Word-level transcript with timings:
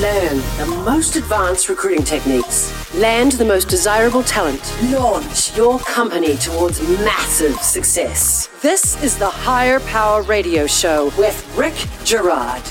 Learn 0.00 0.36
the 0.58 0.82
most 0.84 1.16
advanced 1.16 1.68
recruiting 1.68 2.04
techniques. 2.04 2.94
Land 2.94 3.32
the 3.32 3.44
most 3.44 3.68
desirable 3.68 4.22
talent. 4.22 4.62
Launch 4.92 5.56
your 5.56 5.80
company 5.80 6.36
towards 6.36 6.80
massive 7.00 7.56
success. 7.56 8.48
This 8.62 9.02
is 9.02 9.18
the 9.18 9.28
Hire 9.28 9.80
Power 9.80 10.22
Radio 10.22 10.68
Show 10.68 11.06
with 11.18 11.52
Rick 11.56 11.74
Girard. 12.04 12.62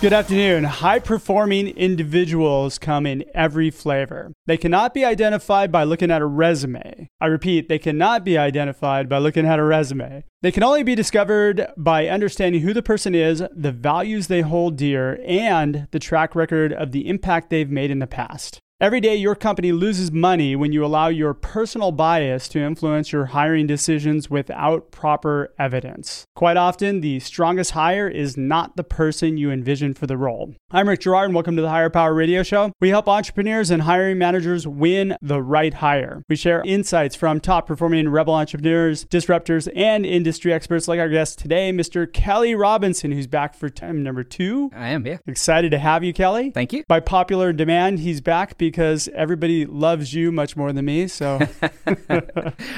Good 0.00 0.12
afternoon. 0.12 0.62
High 0.62 1.00
performing 1.00 1.70
individuals 1.70 2.78
come 2.78 3.04
in 3.04 3.24
every 3.34 3.68
flavor. 3.70 4.30
They 4.46 4.56
cannot 4.56 4.94
be 4.94 5.04
identified 5.04 5.72
by 5.72 5.82
looking 5.82 6.12
at 6.12 6.22
a 6.22 6.26
resume. 6.26 7.08
I 7.20 7.26
repeat, 7.26 7.68
they 7.68 7.80
cannot 7.80 8.24
be 8.24 8.38
identified 8.38 9.08
by 9.08 9.18
looking 9.18 9.44
at 9.44 9.58
a 9.58 9.64
resume. 9.64 10.22
They 10.40 10.52
can 10.52 10.62
only 10.62 10.84
be 10.84 10.94
discovered 10.94 11.66
by 11.76 12.06
understanding 12.06 12.60
who 12.60 12.72
the 12.72 12.80
person 12.80 13.12
is, 13.12 13.42
the 13.52 13.72
values 13.72 14.28
they 14.28 14.42
hold 14.42 14.76
dear, 14.76 15.20
and 15.26 15.88
the 15.90 15.98
track 15.98 16.36
record 16.36 16.72
of 16.72 16.92
the 16.92 17.08
impact 17.08 17.50
they've 17.50 17.68
made 17.68 17.90
in 17.90 17.98
the 17.98 18.06
past. 18.06 18.60
Every 18.80 19.00
day, 19.00 19.16
your 19.16 19.34
company 19.34 19.72
loses 19.72 20.12
money 20.12 20.54
when 20.54 20.70
you 20.70 20.84
allow 20.84 21.08
your 21.08 21.34
personal 21.34 21.90
bias 21.90 22.46
to 22.50 22.60
influence 22.60 23.10
your 23.10 23.26
hiring 23.26 23.66
decisions 23.66 24.30
without 24.30 24.92
proper 24.92 25.52
evidence. 25.58 26.24
Quite 26.36 26.56
often, 26.56 27.00
the 27.00 27.18
strongest 27.18 27.72
hire 27.72 28.06
is 28.06 28.36
not 28.36 28.76
the 28.76 28.84
person 28.84 29.36
you 29.36 29.50
envision 29.50 29.94
for 29.94 30.06
the 30.06 30.16
role. 30.16 30.54
I'm 30.70 30.88
Rick 30.88 31.00
Girard, 31.00 31.24
and 31.24 31.34
welcome 31.34 31.56
to 31.56 31.62
the 31.62 31.70
Hire 31.70 31.90
Power 31.90 32.14
Radio 32.14 32.44
Show. 32.44 32.70
We 32.80 32.90
help 32.90 33.08
entrepreneurs 33.08 33.72
and 33.72 33.82
hiring 33.82 34.16
managers 34.16 34.64
win 34.64 35.16
the 35.20 35.42
right 35.42 35.74
hire. 35.74 36.22
We 36.28 36.36
share 36.36 36.62
insights 36.64 37.16
from 37.16 37.40
top 37.40 37.66
performing 37.66 38.08
rebel 38.10 38.34
entrepreneurs, 38.34 39.04
disruptors, 39.06 39.68
and 39.74 40.06
industry 40.06 40.52
experts 40.52 40.86
like 40.86 41.00
our 41.00 41.08
guest 41.08 41.40
today, 41.40 41.72
Mr. 41.72 42.06
Kelly 42.12 42.54
Robinson, 42.54 43.10
who's 43.10 43.26
back 43.26 43.54
for 43.54 43.68
time 43.68 44.04
number 44.04 44.22
two. 44.22 44.70
I 44.72 44.90
am, 44.90 45.04
yeah. 45.04 45.18
Excited 45.26 45.72
to 45.72 45.80
have 45.80 46.04
you, 46.04 46.12
Kelly. 46.12 46.52
Thank 46.52 46.72
you. 46.72 46.84
By 46.86 47.00
popular 47.00 47.52
demand, 47.52 47.98
he's 47.98 48.20
back 48.20 48.56
because 48.68 49.08
everybody 49.14 49.64
loves 49.66 50.12
you 50.12 50.30
much 50.30 50.56
more 50.56 50.72
than 50.72 50.84
me. 50.84 51.08
So 51.08 51.38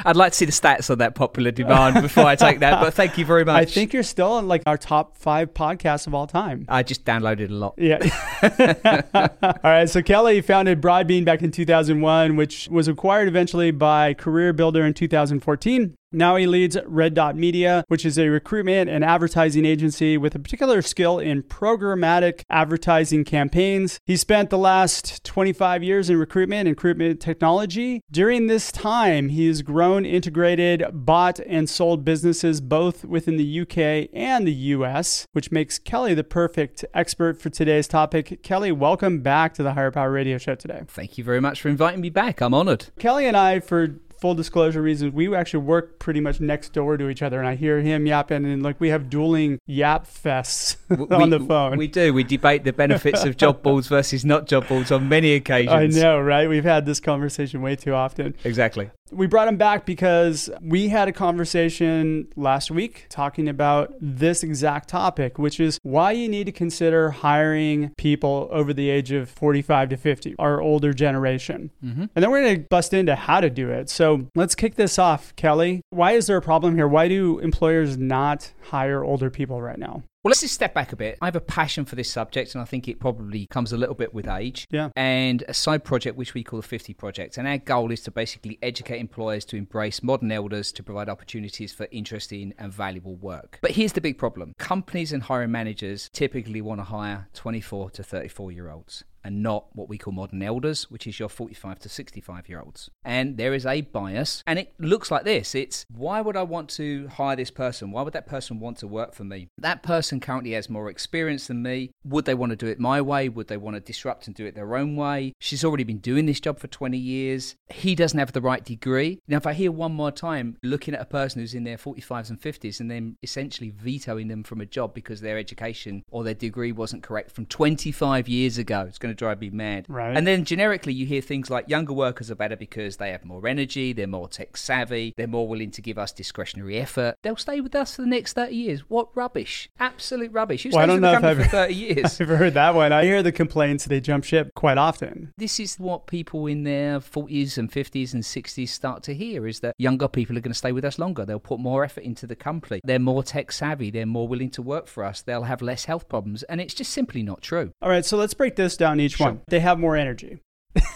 I'd 0.05 0.15
like 0.15 0.31
to 0.31 0.37
see 0.37 0.45
the 0.45 0.51
stats 0.51 0.89
on 0.89 0.99
that 0.99 1.15
popular 1.15 1.51
demand 1.51 2.01
before 2.01 2.25
I 2.25 2.35
take 2.35 2.59
that, 2.59 2.81
but 2.81 2.93
thank 2.93 3.17
you 3.17 3.25
very 3.25 3.43
much. 3.43 3.55
I 3.61 3.65
think 3.65 3.93
you're 3.93 4.03
still 4.03 4.39
in 4.39 4.47
like 4.47 4.63
our 4.65 4.77
top 4.77 5.17
five 5.17 5.53
podcasts 5.53 6.07
of 6.07 6.13
all 6.13 6.27
time. 6.27 6.65
I 6.69 6.83
just 6.83 7.05
downloaded 7.05 7.49
a 7.49 7.53
lot. 7.53 7.73
Yeah. 7.77 7.99
all 9.43 9.59
right. 9.63 9.89
So 9.89 10.01
Kelly 10.01 10.41
founded 10.41 10.81
Broadbean 10.81 11.25
back 11.25 11.41
in 11.41 11.51
2001, 11.51 12.35
which 12.35 12.67
was 12.69 12.87
acquired 12.87 13.27
eventually 13.27 13.71
by 13.71 14.13
Career 14.13 14.53
Builder 14.53 14.85
in 14.85 14.93
2014. 14.93 15.95
Now 16.13 16.35
he 16.35 16.45
leads 16.45 16.77
Red 16.85 17.13
Dot 17.13 17.37
Media, 17.37 17.85
which 17.87 18.05
is 18.05 18.19
a 18.19 18.27
recruitment 18.27 18.89
and 18.89 19.03
advertising 19.03 19.65
agency 19.65 20.17
with 20.17 20.35
a 20.35 20.39
particular 20.39 20.81
skill 20.81 21.19
in 21.19 21.41
programmatic 21.43 22.43
advertising 22.49 23.23
campaigns. 23.23 23.97
He 24.05 24.17
spent 24.17 24.49
the 24.49 24.57
last 24.57 25.23
25 25.23 25.83
years 25.83 26.09
in 26.09 26.17
recruitment 26.17 26.67
and 26.67 26.75
recruitment 26.75 27.21
technology. 27.21 28.01
During 28.11 28.47
this 28.47 28.73
time, 28.73 29.29
he's 29.29 29.61
grown, 29.61 30.05
integrated, 30.05 30.83
bought, 30.91 31.39
and 31.39 31.69
sold 31.69 32.03
businesses 32.03 32.59
both 32.59 33.05
within 33.05 33.37
the 33.37 33.61
UK 33.61 34.09
and 34.13 34.45
the 34.45 34.53
US, 34.53 35.25
which 35.31 35.49
makes 35.49 35.79
Kelly 35.79 36.13
the 36.13 36.25
perfect 36.25 36.83
expert 36.93 37.41
for 37.41 37.49
today's 37.49 37.87
topic. 37.87 38.43
Kelly, 38.43 38.73
welcome 38.73 39.21
back 39.21 39.53
to 39.53 39.63
the 39.63 39.75
Hire 39.75 39.91
Power 39.91 40.11
Radio 40.11 40.37
Show 40.37 40.55
today. 40.55 40.83
Thank 40.87 41.17
you 41.17 41.23
very 41.23 41.39
much 41.39 41.61
for 41.61 41.69
inviting 41.69 42.01
me 42.01 42.09
back. 42.09 42.41
I'm 42.41 42.53
honored. 42.53 42.87
Kelly 42.99 43.27
and 43.27 43.37
I, 43.37 43.61
for 43.61 43.95
full 44.21 44.35
disclosure 44.35 44.81
reasons, 44.81 45.13
we 45.13 45.35
actually 45.35 45.65
work 45.65 45.97
pretty 45.99 46.21
much 46.21 46.39
next 46.39 46.73
door 46.73 46.95
to 46.95 47.09
each 47.09 47.23
other, 47.23 47.39
and 47.39 47.47
I 47.47 47.55
hear 47.55 47.81
him 47.81 48.05
yapping, 48.05 48.45
and 48.45 48.61
like 48.63 48.79
we 48.79 48.89
have 48.89 49.09
dueling 49.09 49.59
yap 49.65 50.05
fests 50.05 50.77
on 51.11 51.29
we, 51.31 51.37
the 51.37 51.43
phone. 51.43 51.77
We 51.77 51.87
do. 51.87 52.13
We 52.13 52.23
debate 52.23 52.63
the 52.63 52.71
benefits 52.71 53.25
of 53.25 53.35
job 53.35 53.63
boards 53.63 53.87
versus 53.87 54.23
not 54.23 54.47
job 54.47 54.67
boards 54.67 54.91
on 54.91 55.09
many 55.09 55.33
occasions. 55.33 55.97
I 55.97 56.01
know, 56.01 56.19
right? 56.21 56.47
We've 56.47 56.63
had 56.63 56.85
this 56.85 56.99
conversation 56.99 57.61
way 57.61 57.75
too 57.75 57.93
often. 57.93 58.35
Exactly. 58.43 58.91
We 59.11 59.27
brought 59.27 59.47
him 59.47 59.57
back 59.57 59.85
because 59.85 60.49
we 60.61 60.87
had 60.89 61.07
a 61.07 61.11
conversation 61.11 62.27
last 62.35 62.71
week 62.71 63.07
talking 63.09 63.47
about 63.47 63.93
this 63.99 64.43
exact 64.43 64.89
topic, 64.89 65.37
which 65.37 65.59
is 65.59 65.77
why 65.83 66.11
you 66.11 66.29
need 66.29 66.45
to 66.45 66.51
consider 66.51 67.11
hiring 67.11 67.91
people 67.97 68.47
over 68.51 68.73
the 68.73 68.89
age 68.89 69.11
of 69.11 69.29
45 69.29 69.89
to 69.89 69.97
50, 69.97 70.35
our 70.39 70.61
older 70.61 70.93
generation. 70.93 71.71
Mm-hmm. 71.83 72.05
And 72.15 72.23
then 72.23 72.31
we're 72.31 72.43
going 72.43 72.57
to 72.57 72.67
bust 72.69 72.93
into 72.93 73.15
how 73.15 73.41
to 73.41 73.49
do 73.49 73.69
it. 73.69 73.89
So 73.89 74.27
let's 74.35 74.55
kick 74.55 74.75
this 74.75 74.97
off, 74.97 75.35
Kelly. 75.35 75.81
Why 75.89 76.13
is 76.13 76.27
there 76.27 76.37
a 76.37 76.41
problem 76.41 76.75
here? 76.75 76.87
Why 76.87 77.07
do 77.07 77.39
employers 77.39 77.97
not 77.97 78.51
hire 78.69 79.03
older 79.03 79.29
people 79.29 79.61
right 79.61 79.77
now? 79.77 80.03
Well, 80.23 80.29
let's 80.29 80.41
just 80.41 80.53
step 80.53 80.75
back 80.75 80.93
a 80.93 80.95
bit. 80.95 81.17
I 81.19 81.25
have 81.25 81.35
a 81.35 81.41
passion 81.41 81.83
for 81.83 81.95
this 81.95 82.11
subject, 82.11 82.53
and 82.53 82.61
I 82.61 82.65
think 82.65 82.87
it 82.87 82.99
probably 82.99 83.47
comes 83.47 83.73
a 83.73 83.77
little 83.77 83.95
bit 83.95 84.13
with 84.13 84.27
age. 84.27 84.67
Yeah. 84.69 84.89
And 84.95 85.43
a 85.47 85.53
side 85.53 85.83
project 85.83 86.15
which 86.15 86.35
we 86.35 86.43
call 86.43 86.61
the 86.61 86.67
50 86.67 86.93
Project. 86.93 87.39
And 87.39 87.47
our 87.47 87.57
goal 87.57 87.91
is 87.91 88.01
to 88.01 88.11
basically 88.11 88.59
educate 88.61 88.99
employers 88.99 89.45
to 89.45 89.55
embrace 89.55 90.03
modern 90.03 90.31
elders 90.31 90.71
to 90.73 90.83
provide 90.83 91.09
opportunities 91.09 91.73
for 91.73 91.87
interesting 91.91 92.53
and 92.59 92.71
valuable 92.71 93.15
work. 93.15 93.57
But 93.63 93.71
here's 93.71 93.93
the 93.93 94.01
big 94.01 94.19
problem 94.19 94.53
companies 94.59 95.11
and 95.11 95.23
hiring 95.23 95.51
managers 95.51 96.07
typically 96.13 96.61
want 96.61 96.81
to 96.81 96.85
hire 96.85 97.27
24 97.33 97.89
to 97.91 98.03
34 98.03 98.51
year 98.51 98.69
olds 98.69 99.03
and 99.23 99.43
not 99.43 99.67
what 99.73 99.89
we 99.89 99.97
call 99.97 100.13
modern 100.13 100.41
elders, 100.41 100.89
which 100.89 101.07
is 101.07 101.19
your 101.19 101.29
45 101.29 101.79
to 101.79 101.89
65 101.89 102.49
year 102.49 102.61
olds. 102.61 102.89
And 103.03 103.37
there 103.37 103.53
is 103.53 103.65
a 103.65 103.81
bias, 103.81 104.43
and 104.47 104.59
it 104.59 104.73
looks 104.79 105.11
like 105.11 105.23
this 105.23 105.55
it's 105.55 105.85
why 105.93 106.21
would 106.21 106.35
I 106.35 106.43
want 106.43 106.69
to 106.71 107.07
hire 107.07 107.35
this 107.35 107.51
person? 107.51 107.91
Why 107.91 108.01
would 108.01 108.13
that 108.13 108.27
person 108.27 108.59
want 108.59 108.77
to 108.77 108.87
work 108.87 109.13
for 109.13 109.23
me? 109.23 109.47
That 109.57 109.83
person 109.83 110.19
currently 110.19 110.51
has 110.51 110.69
more 110.69 110.89
experience 110.89 111.47
than 111.47 111.61
me. 111.61 111.91
Would 112.03 112.25
they 112.25 112.33
want 112.33 112.51
to 112.51 112.55
do 112.55 112.67
it 112.67 112.79
my 112.79 113.01
way? 113.01 113.29
Would 113.29 113.47
they 113.47 113.57
want 113.57 113.75
to 113.75 113.79
disrupt 113.79 114.27
and 114.27 114.35
do 114.35 114.45
it 114.45 114.55
their 114.55 114.75
own 114.75 114.95
way? 114.95 115.33
She's 115.39 115.63
already 115.63 115.83
been 115.83 115.99
doing 115.99 116.25
this 116.25 116.39
job 116.39 116.59
for 116.59 116.67
20 116.67 116.97
years. 116.97 117.55
He 117.69 117.95
doesn't 117.95 118.17
have 118.17 118.31
the 118.31 118.41
right 118.41 118.63
degree. 118.63 119.19
Now, 119.27 119.37
if 119.37 119.47
I 119.47 119.53
hear 119.53 119.71
one 119.71 119.93
more 119.93 120.11
time 120.11 120.57
looking 120.63 120.93
at 120.93 121.01
a 121.01 121.05
person 121.05 121.41
who's 121.41 121.53
in 121.53 121.63
their 121.63 121.77
45s 121.77 122.29
and 122.29 122.41
50s 122.41 122.79
and 122.79 122.89
then 122.89 123.17
essentially 123.23 123.69
vetoing 123.69 124.27
them 124.27 124.43
from 124.43 124.61
a 124.61 124.65
job 124.65 124.93
because 124.93 125.21
their 125.21 125.37
education 125.37 126.03
or 126.09 126.23
their 126.23 126.33
degree 126.33 126.71
wasn't 126.71 127.03
correct 127.03 127.31
from 127.31 127.45
25 127.45 128.27
years 128.27 128.57
ago, 128.57 128.85
it's 128.87 128.97
going 128.97 129.10
to 129.11 129.15
drive 129.15 129.41
me 129.41 129.49
mad. 129.49 129.85
Right. 129.87 130.15
And 130.15 130.25
then 130.25 130.45
generically, 130.45 130.93
you 130.93 131.05
hear 131.05 131.21
things 131.21 131.49
like 131.49 131.69
younger 131.69 131.93
workers 131.93 132.31
are 132.31 132.35
better 132.35 132.55
because 132.55 132.97
they 132.97 133.11
have 133.11 133.25
more 133.25 133.45
energy, 133.47 133.93
they're 133.93 134.07
more 134.07 134.27
tech 134.27 134.57
savvy, 134.57 135.13
they're 135.17 135.27
more 135.27 135.47
willing 135.47 135.71
to 135.71 135.81
give 135.81 135.97
us 135.97 136.11
discretionary 136.11 136.77
effort. 136.77 137.15
They'll 137.23 137.35
stay 137.35 137.61
with 137.61 137.75
us 137.75 137.95
for 137.95 138.01
the 138.01 138.07
next 138.07 138.33
30 138.33 138.55
years. 138.55 138.79
What 138.89 139.09
rubbish. 139.15 139.69
Absolute 139.79 140.31
rubbish. 140.31 140.63
Who 140.63 140.69
Well, 140.69 140.79
I 140.79 140.85
don't 140.85 140.95
with 140.95 141.01
know 141.01 141.11
the 141.11 141.15
if 141.17 141.21
company 141.21 141.43
I've- 141.43 141.49
for 141.49 141.57
30 141.57 141.73
years? 142.01 142.21
I've 142.21 142.27
heard 142.27 142.53
that 142.53 142.75
one. 142.75 142.91
I 142.91 143.03
hear 143.03 143.23
the 143.23 143.31
complaints 143.31 143.85
they 143.85 143.99
jump 143.99 144.23
ship 144.23 144.51
quite 144.55 144.77
often. 144.77 145.33
this 145.37 145.59
is 145.59 145.77
what 145.79 146.07
people 146.07 146.47
in 146.47 146.63
their 146.63 146.99
40s 146.99 147.57
and 147.57 147.71
50s 147.71 148.13
and 148.13 148.23
60s 148.23 148.69
start 148.69 149.03
to 149.03 149.13
hear 149.13 149.47
is 149.47 149.59
that 149.61 149.75
younger 149.77 150.07
people 150.07 150.37
are 150.37 150.41
going 150.41 150.51
to 150.53 150.57
stay 150.57 150.71
with 150.71 150.85
us 150.85 150.97
longer. 150.99 151.25
They'll 151.25 151.39
put 151.39 151.59
more 151.59 151.83
effort 151.83 152.03
into 152.03 152.25
the 152.27 152.35
company. 152.35 152.79
They're 152.83 152.99
more 152.99 153.23
tech 153.23 153.51
savvy. 153.51 153.89
They're 153.91 154.05
more 154.05 154.27
willing 154.27 154.49
to 154.51 154.61
work 154.61 154.87
for 154.87 155.03
us. 155.03 155.21
They'll 155.21 155.43
have 155.43 155.61
less 155.61 155.85
health 155.85 156.07
problems. 156.07 156.43
And 156.43 156.61
it's 156.61 156.73
just 156.73 156.91
simply 156.91 157.23
not 157.23 157.41
true. 157.41 157.71
All 157.81 157.89
right, 157.89 158.05
so 158.05 158.17
let's 158.17 158.33
break 158.33 158.55
this 158.55 158.77
down 158.77 158.99
each 159.01 159.17
Sure. 159.17 159.27
one. 159.27 159.41
They 159.47 159.59
have 159.59 159.79
more 159.79 159.95
energy. 159.95 160.39